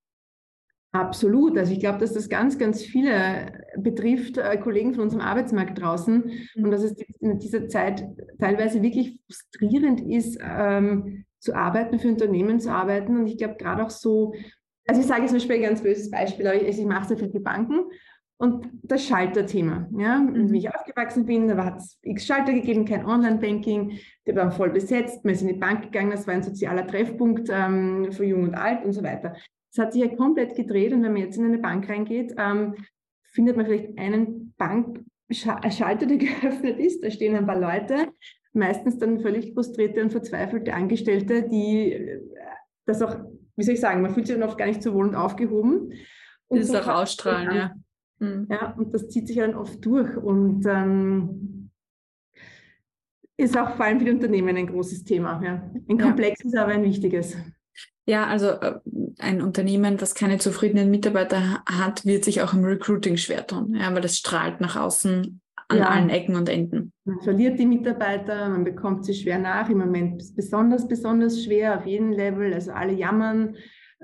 [0.92, 1.58] Absolut.
[1.58, 6.30] Also ich glaube, dass das ganz, ganz viele betrifft, äh, Kollegen von unserem Arbeitsmarkt draußen
[6.54, 6.64] mhm.
[6.64, 8.06] und dass es in dieser Zeit
[8.38, 13.18] teilweise wirklich frustrierend ist, ähm, zu arbeiten, für Unternehmen zu arbeiten.
[13.18, 14.34] Und ich glaube gerade auch so,
[14.86, 17.18] also ich sage jetzt zum Beispiel ein ganz böses Beispiel, aber ich, ich mache sehr
[17.18, 17.86] viel für Banken
[18.36, 20.52] und das Schalterthema, ja, mhm.
[20.52, 24.70] wie ich aufgewachsen bin, da hat es x Schalter gegeben, kein Online-Banking, die waren voll
[24.70, 28.44] besetzt, man ist in die Bank gegangen, das war ein sozialer Treffpunkt ähm, für Jung
[28.44, 29.34] und Alt und so weiter.
[29.74, 32.74] Das hat sich ja komplett gedreht und wenn man jetzt in eine Bank reingeht, ähm,
[33.32, 38.08] findet man vielleicht einen Bankschalter, der geöffnet ist, da stehen ein paar Leute,
[38.52, 42.20] meistens dann völlig frustrierte und verzweifelte Angestellte, die äh,
[42.86, 43.16] das auch,
[43.56, 45.92] wie soll ich sagen, man fühlt sich dann oft gar nicht so wohl und aufgehoben.
[46.48, 47.74] Und das so auch ausstrahlen, ja.
[48.18, 48.46] Mhm.
[48.50, 51.63] Ja, und das zieht sich dann oft durch und ähm,
[53.37, 55.41] ist auch vor allem für die Unternehmen ein großes Thema.
[55.45, 55.70] Ja.
[55.89, 56.62] Ein komplexes, ja.
[56.62, 57.37] aber ein wichtiges.
[58.07, 58.80] Ja, also äh,
[59.18, 63.93] ein Unternehmen, das keine zufriedenen Mitarbeiter hat, wird sich auch im Recruiting schwer tun, ja,
[63.95, 65.89] weil das strahlt nach außen an ja.
[65.89, 66.93] allen Ecken und Enden.
[67.05, 69.70] Man verliert die Mitarbeiter, man bekommt sie schwer nach.
[69.70, 72.53] Im Moment ist es besonders, besonders schwer auf jedem Level.
[72.53, 73.57] Also alle jammern,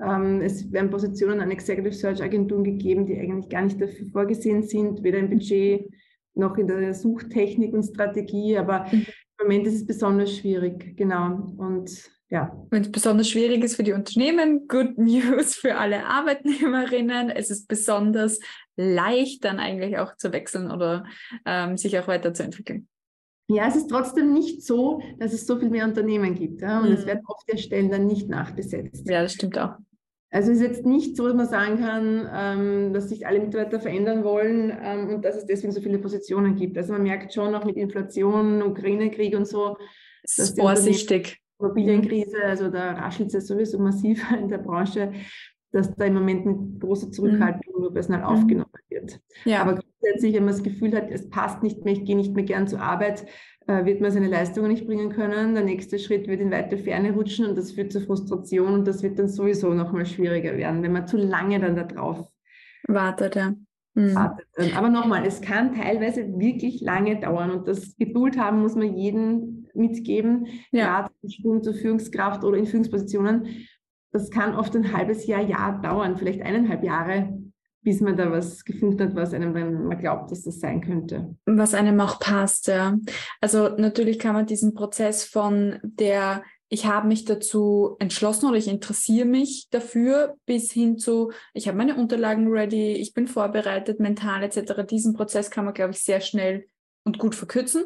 [0.03, 4.63] ähm, es werden Positionen an Executive Search Agenturen gegeben, die eigentlich gar nicht dafür vorgesehen
[4.63, 5.87] sind, weder im Budget
[6.33, 8.57] noch in der Suchtechnik und Strategie.
[8.57, 9.05] Aber mhm.
[9.41, 11.53] Im Moment ist es besonders schwierig, genau.
[11.57, 11.89] Und
[12.29, 12.55] ja.
[12.69, 17.29] Wenn es besonders schwierig ist für die Unternehmen, good news für alle Arbeitnehmerinnen.
[17.29, 18.39] Es ist besonders
[18.77, 21.05] leicht, dann eigentlich auch zu wechseln oder
[21.45, 22.87] ähm, sich auch weiterzuentwickeln.
[23.49, 26.61] Ja, es ist trotzdem nicht so, dass es so viel mehr Unternehmen gibt.
[26.61, 26.79] Ja?
[26.79, 26.95] Und mhm.
[26.95, 29.09] es werden oft die Stellen dann nicht nachbesetzt.
[29.09, 29.75] Ja, das stimmt auch.
[30.33, 33.81] Also es ist jetzt nicht so, dass man sagen kann, ähm, dass sich alle Mitarbeiter
[33.81, 36.77] verändern wollen ähm, und dass es deswegen so viele Positionen gibt.
[36.77, 39.77] Also man merkt schon auch mit Inflation, Ukraine-Krieg und so.
[40.23, 41.41] Es ist vorsichtig.
[41.59, 45.11] Immobilienkrise, also da raschelt es sowieso massiv in der Branche,
[45.73, 47.81] dass da im Moment mit großer Zurückhaltung mhm.
[47.81, 48.25] nur Personal mhm.
[48.25, 49.19] aufgenommen wird.
[49.43, 49.61] Ja.
[49.61, 52.45] Aber grundsätzlich, wenn man das Gefühl hat, es passt nicht mehr, ich gehe nicht mehr
[52.45, 53.25] gern zur Arbeit,
[53.67, 55.53] wird man seine Leistungen nicht bringen können.
[55.53, 59.03] Der nächste Schritt wird in weite Ferne rutschen und das führt zur Frustration und das
[59.03, 62.27] wird dann sowieso nochmal schwieriger werden, wenn man zu lange dann da drauf
[62.87, 63.35] wartet.
[63.35, 63.53] Ja.
[63.93, 64.15] Mhm.
[64.15, 64.77] wartet.
[64.77, 69.67] Aber nochmal, es kann teilweise wirklich lange dauern und das Geduld haben muss man jedem
[69.73, 70.85] mitgeben, ja.
[70.85, 73.67] gerade im Sprung zur Führungskraft oder in Führungspositionen.
[74.13, 77.40] Das kann oft ein halbes Jahr, Jahr dauern, vielleicht eineinhalb Jahre,
[77.83, 81.35] bis man da was gefunden hat, was einem dann man glaubt, dass das sein könnte.
[81.45, 82.97] Was einem auch passt, ja.
[83.39, 88.69] Also natürlich kann man diesen Prozess von der ich habe mich dazu entschlossen oder ich
[88.69, 94.41] interessiere mich dafür bis hin zu, ich habe meine Unterlagen ready, ich bin vorbereitet, mental
[94.41, 94.87] etc.
[94.89, 96.65] Diesen Prozess kann man, glaube ich, sehr schnell
[97.03, 97.83] und gut verkürzen.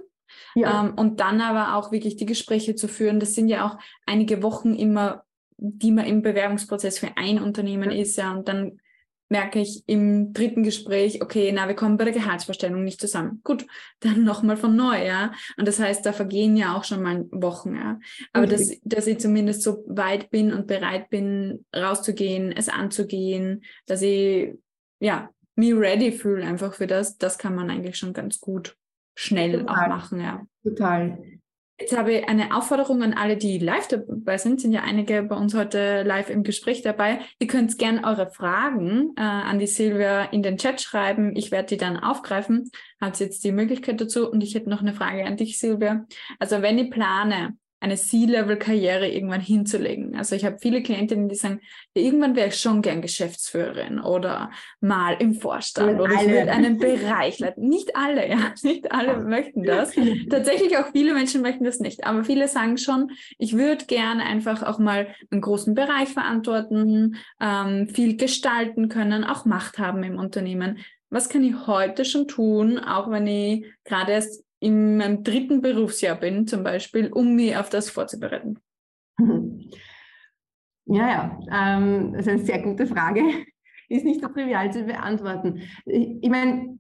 [0.54, 0.86] Ja.
[0.86, 3.20] Ähm, und dann aber auch wirklich die Gespräche zu führen.
[3.20, 5.24] Das sind ja auch einige Wochen immer,
[5.58, 8.02] die man im Bewerbungsprozess für ein Unternehmen ja.
[8.02, 8.18] ist.
[8.18, 8.80] Ja, und dann
[9.36, 13.42] merke ich im dritten Gespräch, okay, na, wir kommen bei der Gehaltsvorstellung nicht zusammen.
[13.44, 13.66] Gut,
[14.00, 15.34] dann nochmal von neu, ja.
[15.58, 18.00] Und das heißt, da vergehen ja auch schon mal Wochen, ja.
[18.32, 24.02] Aber dass, dass ich zumindest so weit bin und bereit bin, rauszugehen, es anzugehen, dass
[24.02, 24.54] ich,
[25.02, 28.78] ja, me ready fühle einfach für das, das kann man eigentlich schon ganz gut
[29.16, 29.76] schnell Total.
[29.76, 30.46] auch machen, ja.
[30.64, 31.18] Total.
[31.78, 34.62] Jetzt habe ich eine Aufforderung an alle, die live dabei sind.
[34.62, 37.20] Sind ja einige bei uns heute live im Gespräch dabei.
[37.38, 41.36] Ihr könnt gerne eure Fragen äh, an die Silvia in den Chat schreiben.
[41.36, 42.72] Ich werde die dann aufgreifen.
[43.02, 44.30] Habt jetzt die Möglichkeit dazu.
[44.30, 46.06] Und ich hätte noch eine Frage an dich, Silvia.
[46.40, 50.16] Also wenn ich plane, eine C-Level-Karriere irgendwann hinzulegen.
[50.16, 51.60] Also ich habe viele Klientinnen, die sagen,
[51.94, 56.78] ja, irgendwann wäre ich schon gern Geschäftsführerin oder mal im Vorstand oder ich würde einen
[56.80, 57.68] Bereich leiten.
[57.68, 59.94] Nicht alle, ja, nicht alle möchten das.
[60.30, 64.64] Tatsächlich auch viele Menschen möchten das nicht, aber viele sagen schon, ich würde gerne einfach
[64.64, 70.80] auch mal einen großen Bereich verantworten, ähm, viel gestalten können, auch Macht haben im Unternehmen.
[71.10, 76.16] Was kann ich heute schon tun, auch wenn ich gerade erst in meinem dritten Berufsjahr
[76.16, 78.60] bin, zum Beispiel, um mich auf das vorzubereiten?
[80.88, 83.22] Ja, ja, ähm, das ist eine sehr gute Frage.
[83.90, 85.62] Ist nicht so trivial zu beantworten.
[85.86, 86.78] Ich, ich meine,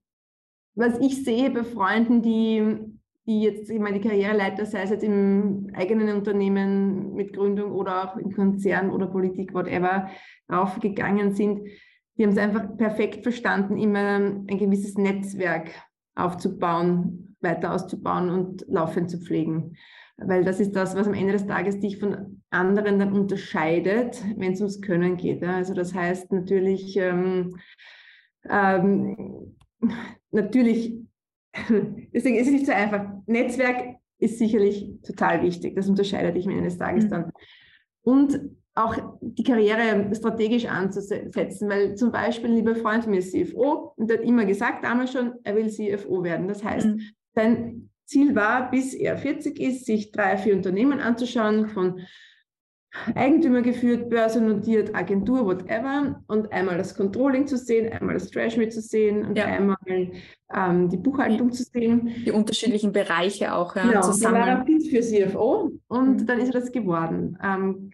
[0.75, 2.77] was ich sehe bei Freunden, die,
[3.25, 8.03] die jetzt, ich meine, die Karriereleiter, sei es jetzt im eigenen Unternehmen mit Gründung oder
[8.03, 10.07] auch im Konzern oder Politik, whatever,
[10.51, 11.61] raufgegangen sind,
[12.17, 15.71] die haben es einfach perfekt verstanden, immer ein gewisses Netzwerk
[16.15, 19.77] aufzubauen, weiter auszubauen und laufend zu pflegen.
[20.17, 24.53] Weil das ist das, was am Ende des Tages dich von anderen dann unterscheidet, wenn
[24.53, 25.43] es ums Können geht.
[25.43, 27.57] Also das heißt natürlich, ähm,
[28.49, 29.55] ähm,
[30.31, 30.93] natürlich,
[32.13, 33.05] deswegen ist es nicht so einfach.
[33.27, 35.75] Netzwerk ist sicherlich total wichtig.
[35.75, 37.09] Das unterscheidet dich am Ende des Tages mhm.
[37.09, 37.31] dann.
[38.03, 38.39] Und
[38.75, 43.93] auch die Karriere strategisch anzusetzen, weil zum Beispiel ein lieber Freund von mir ist CFO
[43.95, 46.49] und der hat immer gesagt, damals schon, er will CFO werden.
[46.49, 47.01] Das heißt, mhm.
[47.35, 52.01] Sein Ziel war, bis er 40 ist, sich drei, vier Unternehmen anzuschauen, von
[53.13, 58.81] Eigentümer geführt, börsennotiert, Agentur, whatever, und einmal das Controlling zu sehen, einmal das Treasury zu
[58.81, 59.45] sehen und ja.
[59.45, 62.13] einmal ähm, die Buchhaltung zu sehen.
[62.25, 64.35] Die unterschiedlichen Bereiche auch ja, genau, zusammen.
[64.35, 66.25] Genau, war fit für CFO und mhm.
[66.25, 67.37] dann ist er das geworden.
[67.43, 67.91] Ähm,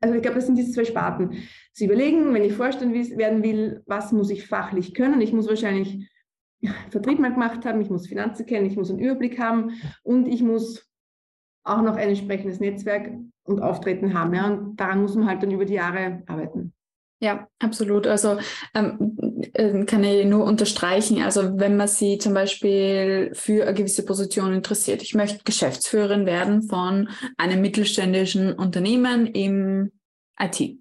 [0.00, 1.42] also ich glaube, das sind diese zwei Sparten.
[1.72, 5.20] Sie überlegen, wenn ich Vorstand werden will, was muss ich fachlich können?
[5.20, 6.08] Ich muss wahrscheinlich
[6.90, 10.42] Vertrieb mal gemacht haben, ich muss Finanzen kennen, ich muss einen Überblick haben und ich
[10.42, 10.86] muss
[11.64, 13.12] auch noch ein entsprechendes Netzwerk
[13.44, 14.34] und Auftreten haben.
[14.34, 14.46] Ja?
[14.46, 16.72] Und daran muss man halt dann über die Jahre arbeiten.
[17.20, 18.06] Ja, absolut.
[18.06, 18.38] Also
[18.74, 19.16] ähm,
[19.52, 21.20] äh, kann ich nur unterstreichen.
[21.22, 26.62] Also wenn man sie zum Beispiel für eine gewisse Position interessiert, ich möchte Geschäftsführerin werden
[26.62, 29.90] von einem mittelständischen Unternehmen im
[30.38, 30.78] IT.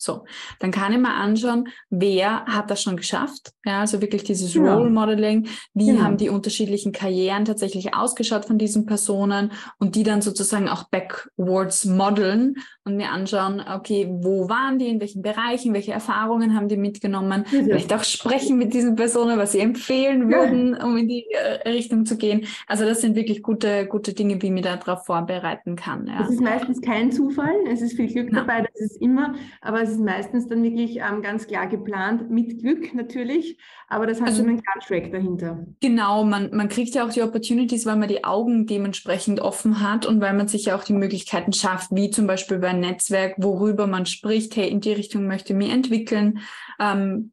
[0.00, 0.24] So,
[0.60, 3.52] dann kann ich mal anschauen, wer hat das schon geschafft.
[3.64, 4.78] Ja, also wirklich dieses genau.
[4.78, 5.48] Role Modeling.
[5.74, 6.02] Wie genau.
[6.02, 11.84] haben die unterschiedlichen Karrieren tatsächlich ausgeschaut von diesen Personen und die dann sozusagen auch backwards
[11.84, 16.76] modeln und mir anschauen, okay, wo waren die, in welchen Bereichen, welche Erfahrungen haben die
[16.76, 17.62] mitgenommen, ja.
[17.64, 20.84] vielleicht auch sprechen mit diesen Personen, was sie empfehlen würden, ja.
[20.84, 22.46] um in die äh, Richtung zu gehen.
[22.68, 26.06] Also das sind wirklich gute, gute Dinge, wie mir darauf vorbereiten kann.
[26.06, 26.22] Ja.
[26.22, 29.94] Es ist meistens kein Zufall, es ist viel Glück dabei, das ist immer, aber es
[29.96, 33.58] ist meistens dann wirklich ähm, ganz klar geplant, mit Glück natürlich,
[33.88, 35.66] aber das hat also, schon einen klaren Track dahinter.
[35.80, 40.06] Genau, man, man kriegt ja auch die Opportunities, weil man die Augen dementsprechend offen hat
[40.06, 43.34] und weil man sich ja auch die Möglichkeiten schafft, wie zum Beispiel bei einem Netzwerk,
[43.38, 46.40] worüber man spricht, hey, in die Richtung möchte ich mich entwickeln.
[46.78, 47.32] Ähm,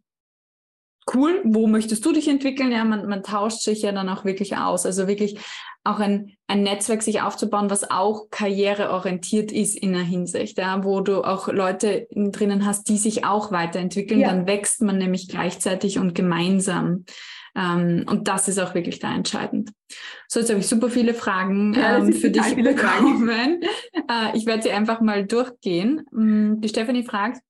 [1.14, 2.72] cool, wo möchtest du dich entwickeln?
[2.72, 4.86] Ja, man, man tauscht sich ja dann auch wirklich aus.
[4.86, 5.40] Also wirklich
[5.86, 11.00] auch ein, ein Netzwerk sich aufzubauen, was auch karriereorientiert ist in der Hinsicht, ja, wo
[11.02, 14.30] du auch Leute drinnen hast, die sich auch weiterentwickeln, ja.
[14.30, 17.06] dann wächst man nämlich gleichzeitig und gemeinsam.
[17.56, 19.72] Ähm, und das ist auch wirklich da entscheidend.
[20.28, 23.62] So, jetzt habe ich super viele Fragen ja, ähm, für dich bekommen.
[23.94, 26.06] Äh, ich werde sie einfach mal durchgehen.
[26.12, 27.42] Mm, die Stephanie fragt,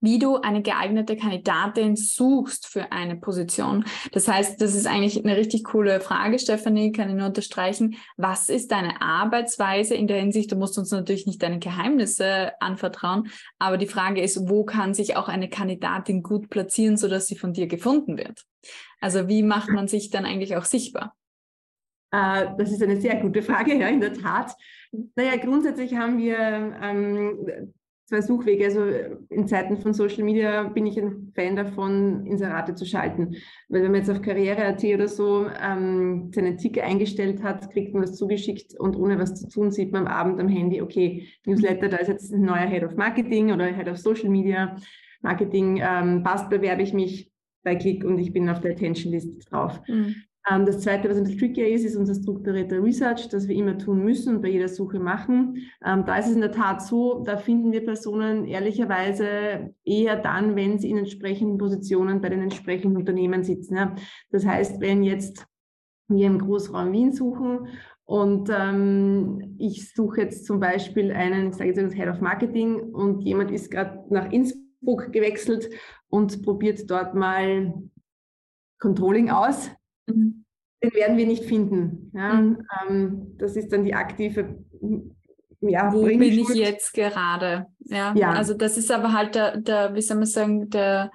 [0.00, 3.84] wie du eine geeignete Kandidatin suchst für eine Position.
[4.12, 7.96] Das heißt, das ist eigentlich eine richtig coole Frage, Stephanie, kann ich nur unterstreichen.
[8.16, 10.52] Was ist deine Arbeitsweise in der Hinsicht?
[10.52, 15.16] Du musst uns natürlich nicht deine Geheimnisse anvertrauen, aber die Frage ist, wo kann sich
[15.16, 18.44] auch eine Kandidatin gut platzieren, sodass sie von dir gefunden wird?
[19.00, 21.14] Also wie macht man sich dann eigentlich auch sichtbar?
[22.10, 24.54] Äh, das ist eine sehr gute Frage, ja, in der Tat.
[25.14, 27.72] Naja, grundsätzlich haben wir ähm,
[28.08, 28.64] zwei Suchwege.
[28.64, 28.80] Also
[29.28, 33.36] in Zeiten von Social Media bin ich ein Fan davon, Inserate zu schalten.
[33.68, 38.02] Weil wenn man jetzt auf Karriere.at oder so ähm, seinen Ticker eingestellt hat, kriegt man
[38.02, 41.88] das zugeschickt und ohne was zu tun sieht man am Abend am Handy, okay, Newsletter,
[41.88, 44.76] da ist jetzt ein neuer Head of Marketing oder Head of Social Media
[45.20, 47.30] Marketing, ähm, passt, bewerbe ich mich
[47.62, 49.80] bei Klick und ich bin auf der Attention List drauf.
[49.86, 50.14] Mhm.
[50.50, 53.76] Ähm, das Zweite, was ein bisschen trickier ist, ist unser strukturierter Research, das wir immer
[53.78, 55.56] tun müssen und bei jeder Suche machen.
[55.84, 60.56] Ähm, da ist es in der Tat so, da finden wir Personen ehrlicherweise eher dann,
[60.56, 63.76] wenn sie in entsprechenden Positionen bei den entsprechenden Unternehmen sitzen.
[64.30, 65.46] Das heißt, wenn jetzt
[66.08, 67.68] wir im Großraum Wien suchen
[68.08, 73.20] Und ähm, ich suche jetzt zum Beispiel einen, sage ich jetzt Head of Marketing und
[73.20, 75.68] jemand ist gerade nach Innsbruck gewechselt
[76.08, 77.74] und probiert dort mal
[78.78, 79.70] Controlling aus.
[80.08, 80.44] Mhm.
[80.82, 82.12] Den werden wir nicht finden.
[82.14, 82.34] Ja?
[82.34, 82.62] Mhm.
[82.88, 84.64] Ähm, das ist dann die aktive
[85.60, 87.66] ja, wo bin ich jetzt gerade?
[87.80, 91.10] Ja, ja, also das ist aber halt der, der wie soll man sagen, der,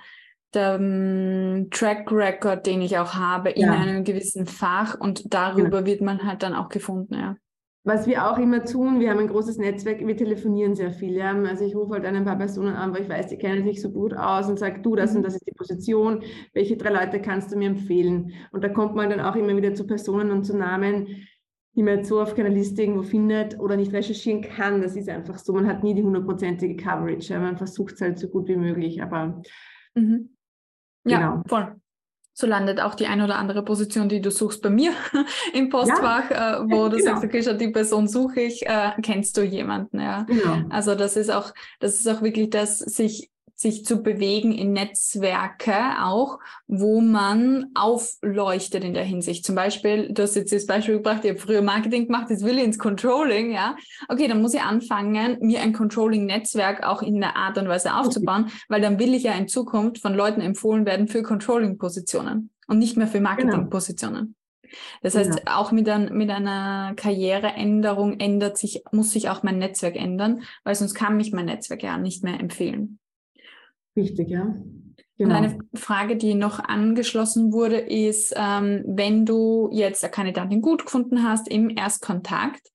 [0.53, 3.71] der um, ähm, Track Record, den ich auch habe in ja.
[3.71, 5.85] einem gewissen Fach und darüber genau.
[5.85, 7.37] wird man halt dann auch gefunden, ja.
[7.85, 11.15] Was wir auch immer tun, wir haben ein großes Netzwerk, wir telefonieren sehr viel.
[11.15, 11.33] Ja?
[11.33, 13.91] Also ich rufe halt ein paar Personen an, weil ich weiß, die kennen sich so
[13.91, 15.17] gut aus und sage, du, das mhm.
[15.17, 16.23] und das ist die Position,
[16.53, 18.31] welche drei Leute kannst du mir empfehlen?
[18.53, 21.27] Und da kommt man dann auch immer wieder zu Personen und zu Namen,
[21.75, 24.81] die man jetzt so auf keiner Liste irgendwo findet oder nicht recherchieren kann.
[24.81, 27.33] Das ist einfach so, man hat nie die hundertprozentige Coverage.
[27.33, 27.39] Ja?
[27.41, 29.41] Man versucht es halt so gut wie möglich, aber
[29.95, 30.29] mhm.
[31.05, 31.43] Ja, genau.
[31.47, 31.75] voll.
[32.33, 34.91] So landet auch die eine oder andere Position, die du suchst bei mir
[35.53, 37.11] im Postfach, ja, äh, wo du genau.
[37.11, 40.23] sagst, okay, schon die Person suche ich, äh, kennst du jemanden, ja.
[40.23, 40.61] Genau.
[40.69, 43.32] Also das ist auch, das ist auch wirklich das, sich
[43.63, 49.43] sich zu bewegen in Netzwerke auch, wo man aufleuchtet in der Hinsicht.
[49.43, 52.59] Zum Beispiel, du hast jetzt das Beispiel gebracht, ich habe früher Marketing gemacht, jetzt will
[52.59, 53.75] ich ins Controlling, ja.
[54.07, 58.51] Okay, dann muss ich anfangen, mir ein Controlling-Netzwerk auch in der Art und Weise aufzubauen,
[58.69, 62.97] weil dann will ich ja in Zukunft von Leuten empfohlen werden für Controlling-Positionen und nicht
[62.97, 63.29] mehr für genau.
[63.29, 64.35] Marketing-Positionen.
[65.01, 65.57] Das heißt, ja.
[65.57, 70.75] auch mit, ein, mit einer Karriereänderung ändert sich, muss sich auch mein Netzwerk ändern, weil
[70.75, 72.99] sonst kann mich mein Netzwerk ja nicht mehr empfehlen.
[73.95, 74.55] Richtig, ja.
[75.17, 75.29] Genau.
[75.29, 80.85] Und eine Frage, die noch angeschlossen wurde, ist, ähm, wenn du jetzt eine Kandidatin gut
[80.85, 82.71] gefunden hast im Erstkontakt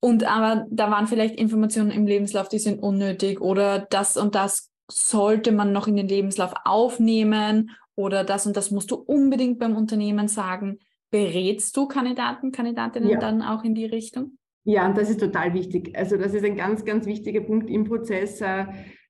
[0.00, 4.70] und aber da waren vielleicht Informationen im Lebenslauf, die sind unnötig oder das und das
[4.90, 9.76] sollte man noch in den Lebenslauf aufnehmen oder das und das musst du unbedingt beim
[9.76, 10.78] Unternehmen sagen.
[11.10, 13.18] Berätst du Kandidaten, Kandidatinnen ja.
[13.18, 14.38] dann auch in die Richtung?
[14.64, 15.96] Ja, und das ist total wichtig.
[15.96, 18.40] Also das ist ein ganz, ganz wichtiger Punkt im Prozess.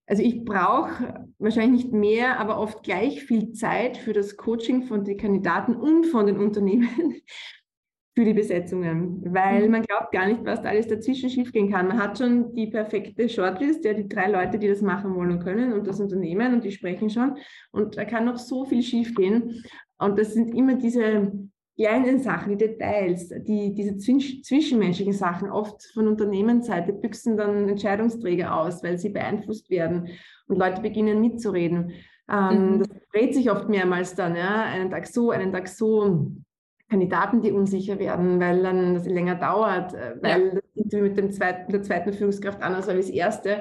[0.06, 5.04] Also ich brauche wahrscheinlich nicht mehr, aber oft gleich viel Zeit für das Coaching von
[5.04, 6.88] den Kandidaten und von den Unternehmen
[8.14, 9.70] für die Besetzungen, weil mhm.
[9.70, 11.88] man glaubt gar nicht, was da alles dazwischen schiefgehen kann.
[11.88, 15.42] Man hat schon die perfekte Shortlist, ja, die drei Leute, die das machen wollen und
[15.42, 17.38] können und das Unternehmen und die sprechen schon
[17.70, 19.64] und da kann noch so viel schiefgehen
[19.98, 21.32] und das sind immer diese
[21.76, 28.82] kleinen Sachen, die Details, die, diese zwischenmenschlichen Sachen, oft von Unternehmensseite büchsen dann Entscheidungsträger aus,
[28.82, 30.08] weil sie beeinflusst werden
[30.46, 31.92] und Leute beginnen mitzureden.
[32.30, 32.78] Ähm, mhm.
[32.80, 36.32] Das dreht sich oft mehrmals dann, ja, einen Tag so, einen Tag so.
[36.88, 40.54] Kandidaten, die unsicher werden, weil dann das länger dauert, äh, weil ja.
[40.56, 43.60] das Interview mit dem zweiten, der zweiten Führungskraft anders war wie das erste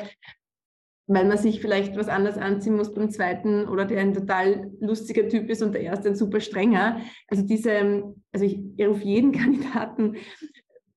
[1.14, 5.28] weil man sich vielleicht was anders anziehen muss beim zweiten oder der ein total lustiger
[5.28, 7.02] Typ ist und der erste ein super strenger.
[7.28, 10.16] Also diese, also ich, ich rufe jeden Kandidaten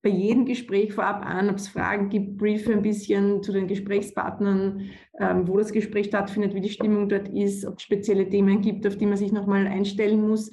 [0.03, 4.91] bei jedem Gespräch vorab an, ob es Fragen gibt, briefe ein bisschen zu den Gesprächspartnern,
[5.19, 8.87] ähm, wo das Gespräch stattfindet, wie die Stimmung dort ist, ob es spezielle Themen gibt,
[8.87, 10.51] auf die man sich nochmal einstellen muss.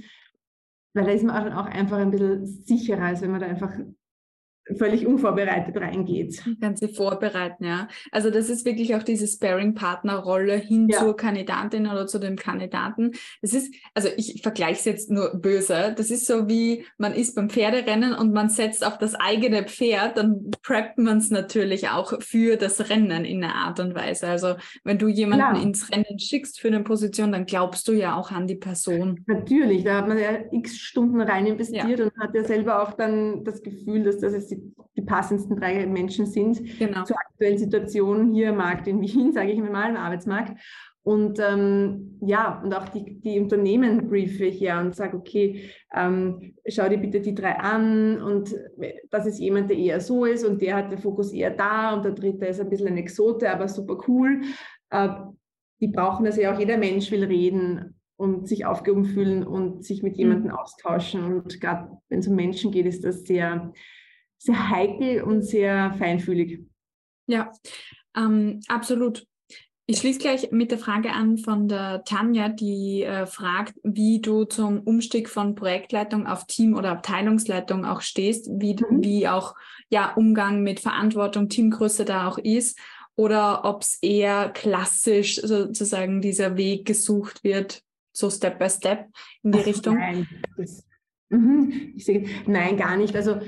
[0.94, 3.74] Weil da ist man auch einfach ein bisschen sicherer, als wenn man da einfach
[4.78, 6.44] völlig unvorbereitet reingeht.
[6.60, 7.88] Ganze vorbereiten, ja.
[8.12, 11.00] Also das ist wirklich auch diese Sparing-Partner-Rolle hin ja.
[11.00, 13.12] zur Kandidatin oder zu dem Kandidaten.
[13.42, 17.36] Das ist, also ich vergleiche es jetzt nur böse, das ist so wie man ist
[17.36, 22.22] beim Pferderennen und man setzt auf das eigene Pferd, dann preppt man es natürlich auch
[22.22, 24.28] für das Rennen in einer Art und Weise.
[24.28, 25.62] Also wenn du jemanden ja.
[25.62, 29.24] ins Rennen schickst für eine Position, dann glaubst du ja auch an die Person.
[29.28, 32.06] Natürlich, da hat man ja x Stunden rein investiert ja.
[32.06, 35.86] und hat ja selber auch dann das Gefühl, dass das jetzt die die passendsten drei
[35.86, 37.04] Menschen sind genau.
[37.04, 40.60] zur aktuellen Situation hier am Markt in Wien, sage ich mal, im Arbeitsmarkt.
[41.04, 46.54] Und ähm, ja, und auch die, die Unternehmen briefe ich ja und sage, okay, ähm,
[46.68, 48.56] schau dir bitte die drei an und
[49.10, 52.06] das ist jemand, der eher so ist und der hat den Fokus eher da und
[52.06, 54.42] der dritte ist ein bisschen ein Exote, aber super cool.
[54.92, 55.10] Äh,
[55.80, 60.04] die brauchen das ja auch, jeder Mensch will reden und sich aufgehoben fühlen und sich
[60.04, 60.58] mit jemandem mhm.
[60.58, 61.24] austauschen.
[61.24, 63.74] Und gerade wenn es um Menschen geht, ist das sehr,
[64.42, 66.62] sehr heikel und sehr feinfühlig.
[67.28, 67.52] Ja,
[68.18, 69.26] ähm, absolut.
[69.86, 74.46] Ich schließe gleich mit der Frage an von der Tanja, die äh, fragt, wie du
[74.46, 79.04] zum Umstieg von Projektleitung auf Team- oder Abteilungsleitung auch stehst, wie, mhm.
[79.04, 79.54] wie auch
[79.90, 82.80] ja, Umgang mit Verantwortung, Teamgröße da auch ist
[83.16, 87.84] oder ob es eher klassisch sozusagen dieser Weg gesucht wird,
[88.14, 89.10] so Step by Step
[89.44, 89.96] in die Ach, Richtung.
[89.96, 90.28] Nein,
[90.58, 90.88] das,
[91.30, 93.16] mhm, sehe, nein, gar nicht.
[93.16, 93.40] Also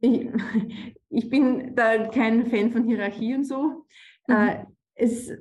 [0.00, 0.28] ich,
[1.10, 3.84] ich bin da kein Fan von Hierarchie und so.
[4.26, 4.34] Mhm.
[4.34, 4.64] Äh,
[5.00, 5.32] es,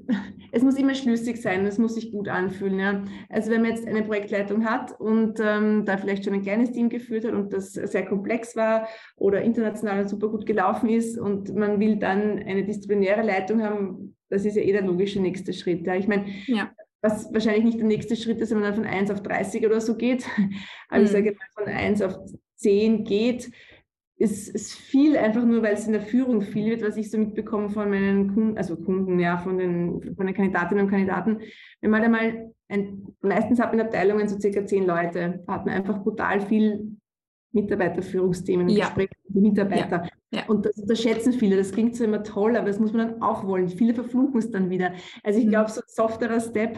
[0.51, 2.80] es muss immer schlüssig sein, es muss sich gut anfühlen.
[2.80, 3.03] Ja.
[3.28, 6.89] Also wenn man jetzt eine Projektleitung hat und ähm, da vielleicht schon ein kleines Team
[6.89, 8.88] geführt hat und das sehr komplex war
[9.18, 14.45] oder international super gut gelaufen ist und man will dann eine disziplinäre Leitung haben, das
[14.45, 15.86] ist ja eh der logische nächste Schritt.
[15.86, 15.95] Ja.
[15.95, 16.72] Ich meine, ja.
[17.01, 19.82] was wahrscheinlich nicht der nächste Schritt ist, wenn man dann von 1 auf 30 oder
[19.82, 20.26] so geht,
[20.89, 21.05] aber mhm.
[21.05, 22.16] ich sage mal von 1 auf
[22.55, 23.51] 10 geht,
[24.20, 27.17] ist, ist viel einfach nur, weil es in der Führung viel wird, was ich so
[27.17, 31.39] mitbekomme von meinen Kunden, also Kunden, ja, von den, von den Kandidatinnen und Kandidaten.
[31.80, 35.74] Wenn man einmal, ein, meistens hat man Abteilungen so circa zehn Leute, da hat man
[35.74, 36.97] einfach brutal viel
[37.53, 38.86] Mitarbeiterführungsthemen und ja.
[38.86, 40.03] Gespräche mit den Mitarbeitern.
[40.03, 40.09] Ja.
[40.32, 40.45] Ja.
[40.47, 41.55] Und das unterschätzen viele.
[41.55, 43.70] Das klingt so immer toll, aber das muss man dann auch wollen.
[43.70, 44.93] Viele verfluchen es dann wieder.
[45.24, 45.51] Also ich mhm.
[45.51, 46.78] glaube, so ein softerer Step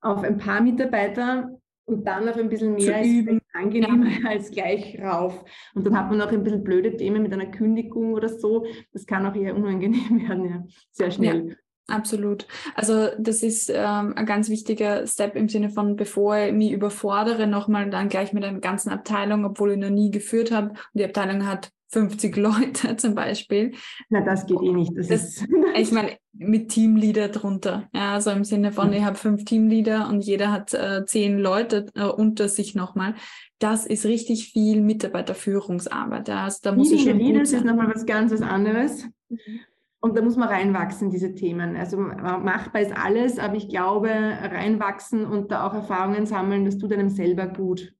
[0.00, 1.50] auf ein paar Mitarbeiter
[1.84, 4.18] und dann auf ein bisschen mehr ist angenehmer ja.
[4.28, 5.44] als gleich rauf.
[5.74, 8.66] Und dann hat man auch ein bisschen blöde Themen mit einer Kündigung oder so.
[8.92, 10.64] Das kann auch eher unangenehm werden, ja.
[10.92, 11.50] Sehr schnell.
[11.50, 11.54] Ja.
[11.90, 12.46] Absolut.
[12.74, 17.46] Also das ist ähm, ein ganz wichtiger Step im Sinne von, bevor ich mich überfordere,
[17.46, 20.68] nochmal dann gleich mit einer ganzen Abteilung, obwohl ich noch nie geführt habe.
[20.68, 23.72] Und die Abteilung hat 50 Leute zum Beispiel.
[24.10, 24.92] Na, das geht eh nicht.
[24.96, 25.44] Das, das
[25.74, 27.88] ich meine, mit Teamleader drunter.
[27.92, 31.86] Ja, also im Sinne von, ich habe fünf Teamleader und jeder hat äh, zehn Leute
[31.94, 33.14] äh, unter sich nochmal.
[33.58, 36.28] Das ist richtig viel Mitarbeiterführungsarbeit.
[36.28, 39.04] Ja, also da muss ich schon Leaders ist nochmal was ganz was anderes.
[39.28, 39.60] Mhm.
[40.00, 41.74] Und da muss man reinwachsen, diese Themen.
[41.76, 46.92] Also machbar ist alles, aber ich glaube, reinwachsen und da auch Erfahrungen sammeln, das tut
[46.92, 47.92] einem selber gut.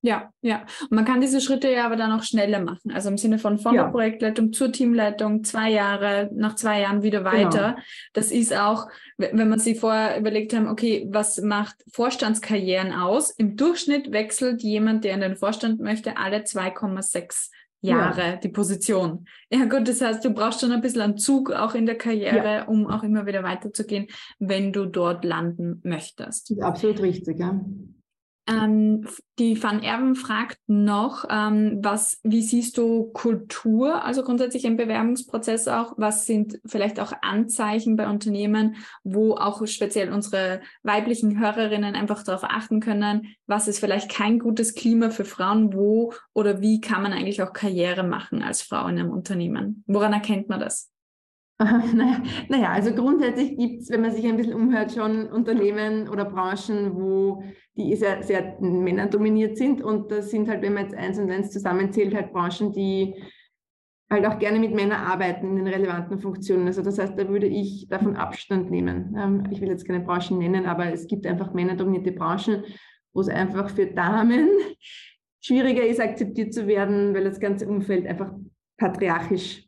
[0.00, 0.64] Ja, ja.
[0.82, 2.92] Und man kann diese Schritte ja aber dann auch schneller machen.
[2.92, 3.84] Also im Sinne von von ja.
[3.84, 7.32] der Projektleitung zur Teamleitung, zwei Jahre, nach zwei Jahren wieder genau.
[7.32, 7.68] weiter.
[7.72, 7.86] Genau.
[8.12, 8.86] Das ist auch,
[9.16, 13.30] wenn man sich vorher überlegt haben, okay, was macht Vorstandskarrieren aus?
[13.30, 18.36] Im Durchschnitt wechselt jemand, der in den Vorstand möchte, alle 2,6 Jahre ja.
[18.36, 19.26] die Position.
[19.50, 22.54] Ja gut, das heißt, du brauchst schon ein bisschen einen Zug auch in der Karriere,
[22.54, 22.64] ja.
[22.64, 26.52] um auch immer wieder weiterzugehen, wenn du dort landen möchtest.
[26.60, 27.60] Absolut richtig, ja.
[28.48, 29.06] Ähm,
[29.38, 35.68] die Van Erben fragt noch, ähm, was, wie siehst du Kultur, also grundsätzlich im Bewerbungsprozess
[35.68, 35.94] auch?
[35.96, 42.44] Was sind vielleicht auch Anzeichen bei Unternehmen, wo auch speziell unsere weiblichen Hörerinnen einfach darauf
[42.44, 47.12] achten können, was ist vielleicht kein gutes Klima für Frauen, wo oder wie kann man
[47.12, 49.84] eigentlich auch Karriere machen als Frau in einem Unternehmen?
[49.86, 50.90] Woran erkennt man das?
[51.94, 56.24] Naja, naja, also grundsätzlich gibt es, wenn man sich ein bisschen umhört, schon Unternehmen oder
[56.24, 57.42] Branchen, wo
[57.76, 59.82] die sehr, sehr männerdominiert sind.
[59.82, 63.14] Und das sind halt, wenn man jetzt eins und eins zusammenzählt, halt Branchen, die
[64.10, 66.66] halt auch gerne mit Männern arbeiten in den relevanten Funktionen.
[66.68, 69.16] Also das heißt, da würde ich davon Abstand nehmen.
[69.18, 72.64] Ähm, ich will jetzt keine Branchen nennen, aber es gibt einfach männerdominierte Branchen,
[73.12, 74.48] wo es einfach für Damen
[75.40, 78.32] schwieriger ist, akzeptiert zu werden, weil das ganze Umfeld einfach
[78.78, 79.67] patriarchisch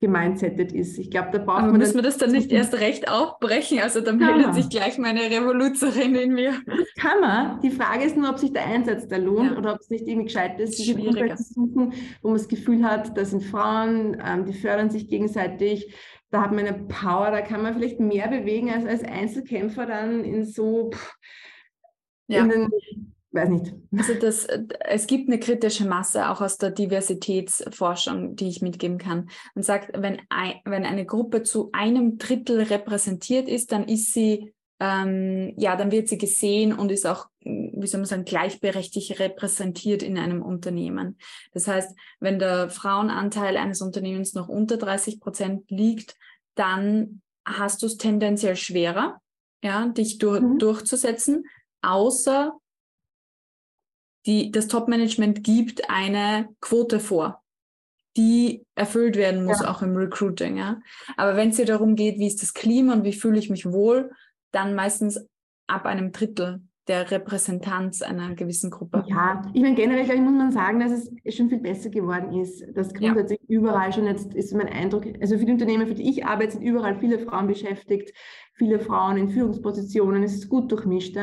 [0.00, 0.96] gemindsetet ist.
[0.98, 1.78] Ich glaube, da braucht Aber man.
[1.78, 3.80] Müssen wir das dann nicht erst recht aufbrechen?
[3.80, 6.54] Also dann meldet sich gleich meine Revoluzerin in mir.
[7.00, 7.60] Kann man.
[7.62, 9.58] Die Frage ist nur, ob sich der Einsatz da lohnt ja.
[9.58, 11.92] oder ob es nicht irgendwie gescheit ist, sich zu suchen,
[12.22, 15.94] wo man das Gefühl hat, da sind Frauen, ähm, die fördern sich gegenseitig.
[16.30, 20.22] Da hat man eine Power, da kann man vielleicht mehr bewegen als als Einzelkämpfer dann
[20.24, 21.14] in so pff,
[22.28, 22.42] ja.
[22.42, 23.74] in den weiß nicht.
[23.96, 24.46] Also das,
[24.80, 29.28] es gibt eine kritische Masse auch aus der Diversitätsforschung, die ich mitgeben kann.
[29.54, 34.54] Man sagt, wenn, ein, wenn eine Gruppe zu einem Drittel repräsentiert ist, dann ist sie,
[34.80, 40.02] ähm, ja, dann wird sie gesehen und ist auch, wie soll man sagen, gleichberechtigt repräsentiert
[40.02, 41.18] in einem Unternehmen.
[41.52, 46.16] Das heißt, wenn der Frauenanteil eines Unternehmens noch unter 30 Prozent liegt,
[46.54, 49.20] dann hast du es tendenziell schwerer,
[49.62, 50.58] ja, dich dur mhm.
[50.58, 51.44] durchzusetzen,
[51.82, 52.58] außer
[54.28, 57.42] die, das Top-Management gibt eine Quote vor,
[58.16, 59.70] die erfüllt werden muss, ja.
[59.70, 60.58] auch im Recruiting.
[60.58, 60.80] Ja?
[61.16, 63.64] Aber wenn es dir darum geht, wie ist das Klima und wie fühle ich mich
[63.64, 64.12] wohl,
[64.52, 65.26] dann meistens
[65.66, 69.04] ab einem Drittel der Repräsentanz einer gewissen Gruppe.
[69.08, 72.64] Ja, ich meine, generell ich, muss man sagen, dass es schon viel besser geworden ist.
[72.74, 73.58] Dass grundsätzlich ja.
[73.58, 76.62] überall schon jetzt ist mein Eindruck, also für die Unternehmen, für die ich arbeite, sind
[76.62, 78.12] überall viele Frauen beschäftigt
[78.58, 81.16] viele Frauen in Führungspositionen, es ist gut durchmischt.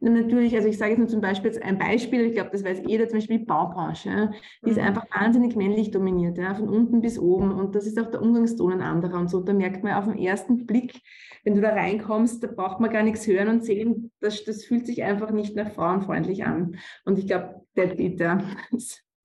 [0.00, 2.82] natürlich, also ich sage jetzt nur zum Beispiel jetzt ein Beispiel, ich glaube, das weiß
[2.86, 4.32] jeder, zum Beispiel die Baubranche,
[4.64, 4.84] die ist mhm.
[4.84, 8.72] einfach wahnsinnig männlich dominiert, ja, von unten bis oben und das ist auch der Umgangston
[8.72, 9.40] ein anderer und so.
[9.40, 11.00] Da merkt man auf den ersten Blick,
[11.44, 14.86] wenn du da reinkommst, da braucht man gar nichts hören und sehen, das, das fühlt
[14.86, 16.76] sich einfach nicht nach frauenfreundlich an.
[17.04, 18.42] Und ich glaube, der Dieter.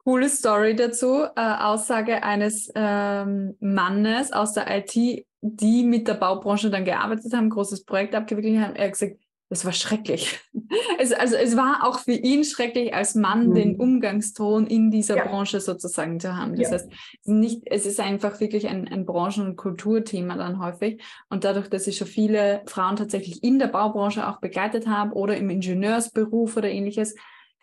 [0.06, 1.24] Coole Story dazu.
[1.36, 4.94] Äh, Aussage eines ähm, Mannes aus der IT,
[5.42, 8.76] die mit der Baubranche dann gearbeitet haben, großes Projekt abgewickelt haben.
[8.76, 9.18] Er hat gesagt,
[9.50, 10.40] es war schrecklich.
[10.98, 13.54] Es, also es war auch für ihn schrecklich, als Mann mhm.
[13.54, 15.26] den Umgangston in dieser ja.
[15.26, 16.56] Branche sozusagen zu haben.
[16.56, 16.74] Das ja.
[16.74, 16.90] heißt,
[17.26, 21.02] nicht, es ist einfach wirklich ein, ein Branchen- und Kulturthema dann häufig.
[21.30, 25.38] Und dadurch, dass ich schon viele Frauen tatsächlich in der Baubranche auch begleitet habe oder
[25.38, 27.16] im Ingenieursberuf oder ähnliches,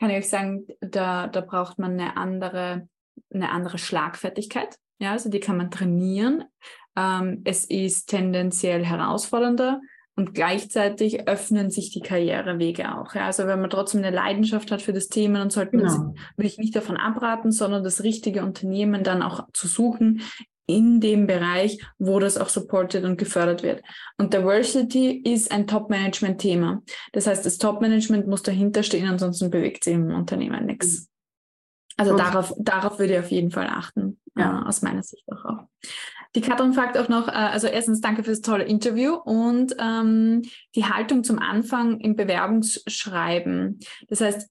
[0.02, 2.88] kann ich euch sagen, da, da braucht man eine andere,
[3.32, 4.76] eine andere Schlagfertigkeit.
[4.98, 6.42] Ja, also die kann man trainieren.
[6.96, 9.80] Ähm, es ist tendenziell herausfordernder
[10.16, 13.14] und gleichzeitig öffnen sich die Karrierewege auch.
[13.14, 13.26] Ja?
[13.26, 16.14] Also wenn man trotzdem eine Leidenschaft hat für das Thema, dann sollte man, genau.
[16.36, 20.22] will ich nicht davon abraten, sondern das richtige Unternehmen dann auch zu suchen
[20.66, 23.82] in dem Bereich, wo das auch supported und gefördert wird.
[24.16, 26.82] Und Diversity ist ein Top-Management-Thema.
[27.12, 31.08] Das heißt, das Top-Management muss dahinter stehen, ansonsten bewegt sich im Unternehmen nichts.
[31.96, 34.62] Also darauf, darauf würde ich auf jeden Fall achten, ja.
[34.62, 35.44] äh, aus meiner Sicht auch.
[35.44, 35.68] auch.
[36.34, 40.42] Die Katrin fragt auch noch, äh, also erstens danke für das tolle Interview und ähm,
[40.74, 43.80] die Haltung zum Anfang im Bewerbungsschreiben.
[44.08, 44.48] Das heißt,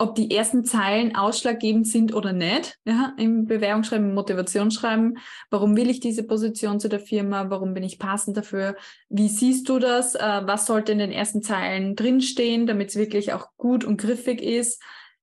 [0.00, 5.18] ob die ersten Zeilen ausschlaggebend sind oder nicht, ja, im Bewerbungsschreiben, im Motivationsschreiben.
[5.50, 7.50] Warum will ich diese Position zu der Firma?
[7.50, 8.76] Warum bin ich passend dafür?
[9.08, 10.14] Wie siehst du das?
[10.14, 14.42] Äh, was sollte in den ersten Zeilen drinstehen, damit es wirklich auch gut und griffig
[14.42, 14.82] ist?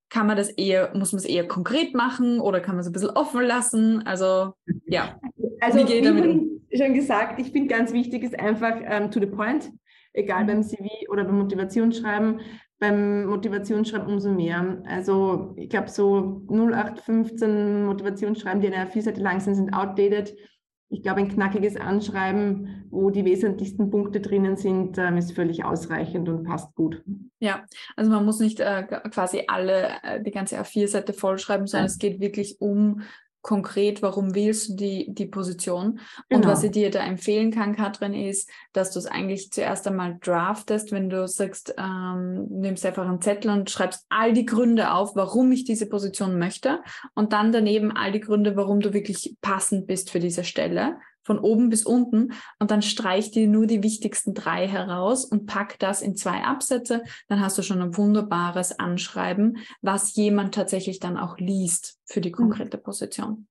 [0.10, 2.94] kann man das eher, muss man es eher konkret machen oder kann man es ein
[2.94, 4.08] bisschen offen lassen?
[4.08, 4.54] Also
[4.86, 5.20] ja,
[5.60, 6.62] also, wie geht damit um?
[6.74, 9.72] Schon gesagt, ich finde ganz wichtig ist einfach ähm, to the point,
[10.14, 10.48] egal mhm.
[10.48, 12.42] beim CV oder beim Motivationsschreiben.
[12.80, 14.84] Beim Motivationsschreiben umso mehr.
[14.86, 20.36] Also ich glaube so 0815 Motivationsschreiben, die eine Seite lang sind, sind outdated
[20.90, 26.30] ich glaube, ein knackiges Anschreiben, wo die wesentlichsten Punkte drinnen sind, ähm, ist völlig ausreichend
[26.30, 27.04] und passt gut.
[27.40, 27.66] Ja,
[27.98, 31.92] also man muss nicht äh, quasi alle, äh, die ganze A4-Seite vollschreiben, sondern Nein.
[31.92, 33.02] es geht wirklich um
[33.48, 36.02] konkret, warum wählst du die, die Position.
[36.30, 36.50] Und genau.
[36.50, 40.91] was ich dir da empfehlen kann, Katrin, ist, dass du es eigentlich zuerst einmal draftest,
[40.91, 45.50] wenn du sagst, ähm, nimmst einfach einen Zettel und schreibst all die Gründe auf, warum
[45.54, 46.82] ich diese Position möchte
[47.16, 50.98] und dann daneben all die Gründe, warum du wirklich passend bist für diese Stelle
[51.28, 55.78] von oben bis unten und dann streich dir nur die wichtigsten drei heraus und pack
[55.78, 57.04] das in zwei Absätze.
[57.28, 62.30] Dann hast du schon ein wunderbares Anschreiben, was jemand tatsächlich dann auch liest für die
[62.30, 62.36] mhm.
[62.36, 63.48] konkrete Position.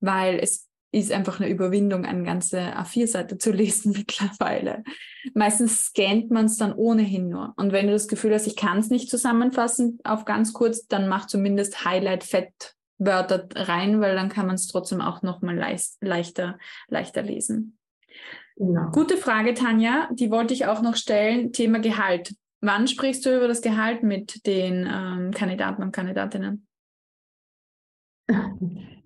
[0.00, 4.82] Weil es ist einfach eine Überwindung, eine ganze A4-Seite zu lesen mittlerweile.
[5.32, 7.54] Meistens scannt man es dann ohnehin nur.
[7.56, 11.08] Und wenn du das Gefühl hast, ich kann es nicht zusammenfassen auf ganz kurz, dann
[11.08, 15.96] mach zumindest Highlight fett Wörter rein, weil dann kann man es trotzdem auch nochmal leicht,
[16.00, 17.78] leichter, leichter lesen.
[18.56, 18.90] Genau.
[18.90, 20.08] Gute Frage, Tanja.
[20.12, 21.52] Die wollte ich auch noch stellen.
[21.52, 22.34] Thema Gehalt.
[22.62, 26.66] Wann sprichst du über das Gehalt mit den ähm, Kandidaten und Kandidatinnen?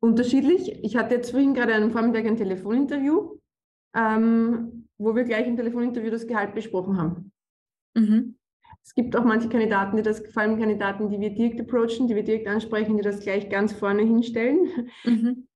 [0.00, 0.84] Unterschiedlich.
[0.84, 3.38] Ich hatte jetzt vorhin gerade am Vormittag ein Telefoninterview,
[3.94, 7.32] ähm, wo wir gleich im Telefoninterview das Gehalt besprochen haben.
[7.94, 8.35] Mhm.
[8.86, 12.14] Es gibt auch manche Kandidaten, die das, vor allem Kandidaten, die wir direkt approachen, die
[12.14, 14.68] wir direkt ansprechen, die das gleich ganz vorne hinstellen.
[15.04, 15.48] Mhm.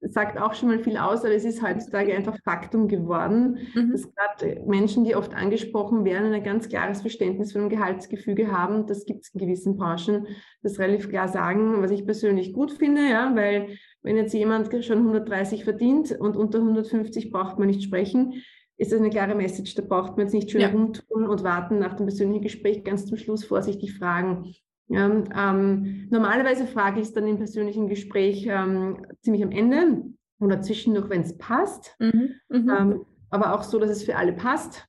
[0.00, 3.90] Das sagt auch schon mal viel aus, aber es ist heutzutage einfach Faktum geworden, mhm.
[3.90, 8.86] dass gerade Menschen, die oft angesprochen werden, ein ganz klares Verständnis von dem Gehaltsgefüge haben.
[8.86, 10.28] Das gibt es in gewissen Branchen,
[10.62, 14.98] das relativ klar sagen, was ich persönlich gut finde, ja, weil wenn jetzt jemand schon
[14.98, 18.34] 130 verdient und unter 150 braucht man nicht sprechen,
[18.78, 19.74] ist das eine klare Message.
[19.74, 20.68] Da braucht man jetzt nicht schön ja.
[20.68, 24.54] rumtun und warten nach dem persönlichen Gespräch ganz zum Schluss vorsichtig fragen.
[24.86, 30.04] Ja, ähm, normalerweise frage ich es dann im persönlichen Gespräch ähm, ziemlich am Ende
[30.40, 31.94] oder zwischendurch, wenn es passt.
[31.98, 34.86] Mhm, mhm, ähm, aber auch so, dass es für alle passt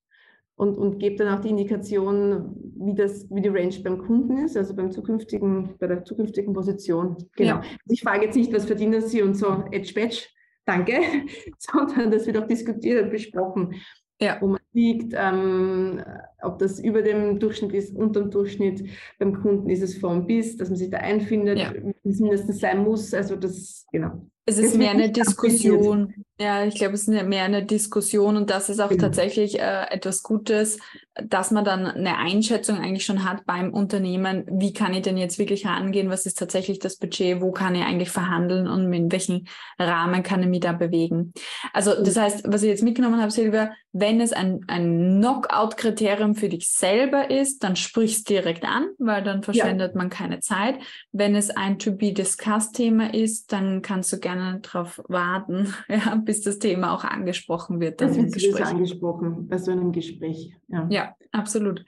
[0.56, 4.56] und, und gebe dann auch die Indikation, wie, das, wie die Range beim Kunden ist,
[4.56, 7.18] also beim zukünftigen, bei der zukünftigen Position.
[7.36, 7.50] Genau.
[7.50, 7.58] Ja.
[7.58, 10.28] Also ich frage jetzt nicht, was verdienen Sie und so, edge badge
[10.70, 11.02] danke,
[11.58, 13.82] sondern das wird auch diskutiert und besprochen,
[14.22, 14.38] ja.
[14.40, 16.04] wo man liegt, ähm,
[16.42, 18.84] ob das über dem Durchschnitt ist, unter dem Durchschnitt.
[19.18, 21.74] Beim Kunden ist es vom bis, dass man sich da einfindet, ja.
[22.04, 23.14] wie es mindestens sein muss.
[23.14, 24.22] Also das, genau.
[24.50, 26.14] Es ist mehr eine Diskussion.
[26.40, 29.04] Ja, ich glaube, es ist mehr eine Diskussion und das ist auch genau.
[29.04, 30.80] tatsächlich äh, etwas Gutes,
[31.22, 35.38] dass man dann eine Einschätzung eigentlich schon hat beim Unternehmen, wie kann ich denn jetzt
[35.38, 39.48] wirklich angehen, was ist tatsächlich das Budget, wo kann ich eigentlich verhandeln und in welchen
[39.78, 41.34] Rahmen kann ich mich da bewegen.
[41.74, 46.50] Also das heißt, was ich jetzt mitgenommen habe, Silvia, wenn es ein, ein Knockout-Kriterium für
[46.50, 49.98] dich selber ist, dann sprichst direkt an, weil dann verschwendet ja.
[49.98, 50.80] man keine Zeit.
[51.12, 56.94] Wenn es ein To-Be-Discussed-Thema ist, dann kannst du gerne darauf warten, ja, bis das Thema
[56.94, 58.02] auch angesprochen wird.
[58.02, 60.54] Dann das wird angesprochen bei so einem Gespräch.
[60.68, 60.88] Ja.
[60.90, 61.86] ja, absolut.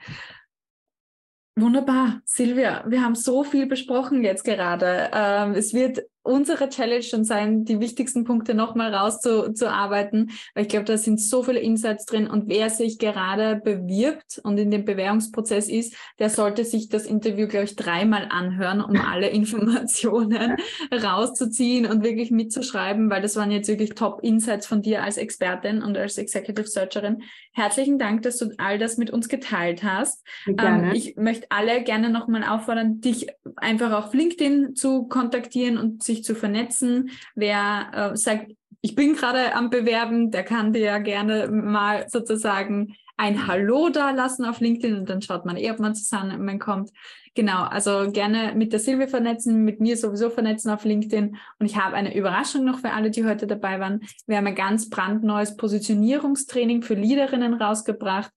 [1.58, 5.12] Wunderbar, Silvia, wir haben so viel besprochen jetzt gerade.
[5.14, 10.86] Ähm, es wird unsere Challenge schon sein, die wichtigsten Punkte nochmal rauszuarbeiten, weil ich glaube,
[10.86, 15.68] da sind so viele Insights drin und wer sich gerade bewirbt und in dem Bewerbungsprozess
[15.68, 20.58] ist, der sollte sich das Interview, glaube ich, dreimal anhören, um alle Informationen
[20.92, 25.98] rauszuziehen und wirklich mitzuschreiben, weil das waren jetzt wirklich Top-Insights von dir als Expertin und
[25.98, 27.24] als Executive Searcherin.
[27.54, 30.26] Herzlichen Dank, dass du all das mit uns geteilt hast.
[30.46, 36.24] Ähm, ich möchte alle gerne nochmal auffordern, dich einfach auf LinkedIn zu kontaktieren und sich
[36.24, 37.12] zu vernetzen.
[37.36, 38.52] Wer äh, sagt,
[38.82, 44.10] ich bin gerade am Bewerben, der kann dir ja gerne mal sozusagen ein Hallo da
[44.10, 46.90] lassen auf LinkedIn und dann schaut man eh, ob man zusammenkommt.
[47.36, 51.38] Genau, also gerne mit der Silvia vernetzen, mit mir sowieso vernetzen auf LinkedIn.
[51.60, 54.02] Und ich habe eine Überraschung noch für alle, die heute dabei waren.
[54.26, 58.32] Wir haben ein ganz brandneues Positionierungstraining für Leaderinnen rausgebracht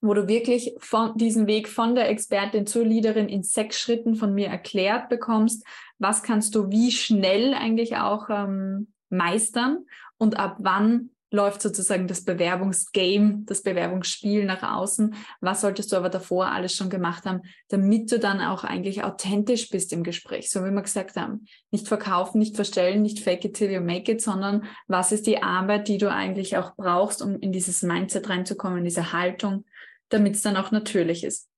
[0.00, 4.34] wo du wirklich von diesen Weg von der Expertin zur Leaderin in sechs Schritten von
[4.34, 5.64] mir erklärt bekommst.
[5.98, 9.86] Was kannst du wie schnell eigentlich auch ähm, meistern
[10.18, 15.14] und ab wann läuft sozusagen das Bewerbungsgame, das Bewerbungsspiel nach außen.
[15.40, 19.68] Was solltest du aber davor alles schon gemacht haben, damit du dann auch eigentlich authentisch
[19.68, 21.46] bist im Gespräch, so wie wir gesagt haben.
[21.72, 25.42] Nicht verkaufen, nicht verstellen, nicht fake it till you make it, sondern was ist die
[25.42, 29.64] Arbeit, die du eigentlich auch brauchst, um in dieses Mindset reinzukommen, in diese Haltung,
[30.08, 31.48] damit es dann auch natürlich ist.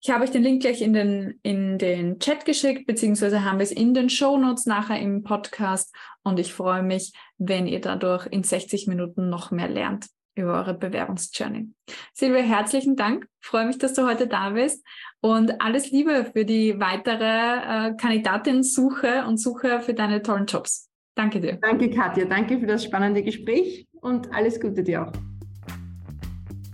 [0.00, 3.64] Ich habe euch den Link gleich in den, in den Chat geschickt, beziehungsweise haben wir
[3.64, 5.92] es in den Show Notes nachher im Podcast.
[6.22, 10.06] Und ich freue mich, wenn ihr dadurch in 60 Minuten noch mehr lernt
[10.36, 11.68] über eure Bewerbungsjourney.
[12.14, 13.26] Silvia, herzlichen Dank.
[13.40, 14.86] Freue mich, dass du heute da bist
[15.20, 20.88] und alles Liebe für die weitere äh, Kandidatin-Suche und Suche für deine tollen Jobs.
[21.16, 21.58] Danke dir.
[21.60, 22.24] Danke, Katja.
[22.24, 25.37] Danke für das spannende Gespräch und alles Gute dir auch.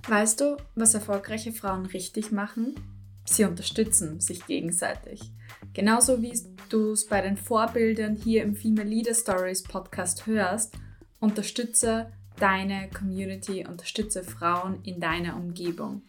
[0.06, 2.74] Weißt du, was erfolgreiche Frauen richtig machen?
[3.24, 5.32] Sie unterstützen sich gegenseitig.
[5.72, 6.38] Genauso wie
[6.68, 10.74] du es bei den Vorbildern hier im Female Leader Stories Podcast hörst,
[11.20, 16.02] unterstütze deine Community, unterstütze Frauen in deiner Umgebung.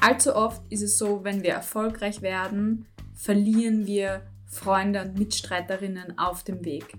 [0.00, 6.44] Allzu oft ist es so, wenn wir erfolgreich werden, verlieren wir Freunde und Mitstreiterinnen auf
[6.44, 6.96] dem Weg.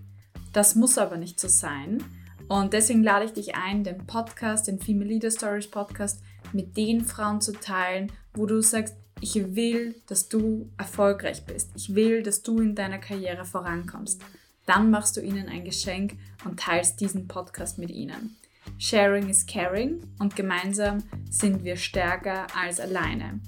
[0.52, 2.04] Das muss aber nicht so sein.
[2.48, 6.22] Und deswegen lade ich dich ein, den Podcast, den Female Leader Stories Podcast
[6.54, 11.72] mit den Frauen zu teilen, wo du sagst, ich will, dass du erfolgreich bist.
[11.76, 14.22] Ich will, dass du in deiner Karriere vorankommst.
[14.66, 18.38] Dann machst du ihnen ein Geschenk und teilst diesen Podcast mit ihnen.
[18.78, 23.40] Sharing is caring und gemeinsam sind wir stärker als alleine.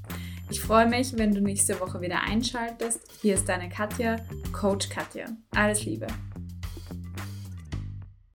[0.49, 3.01] Ich freue mich, wenn du nächste Woche wieder einschaltest.
[3.21, 4.15] Hier ist deine Katja,
[4.51, 5.25] Coach Katja.
[5.51, 6.07] Alles Liebe.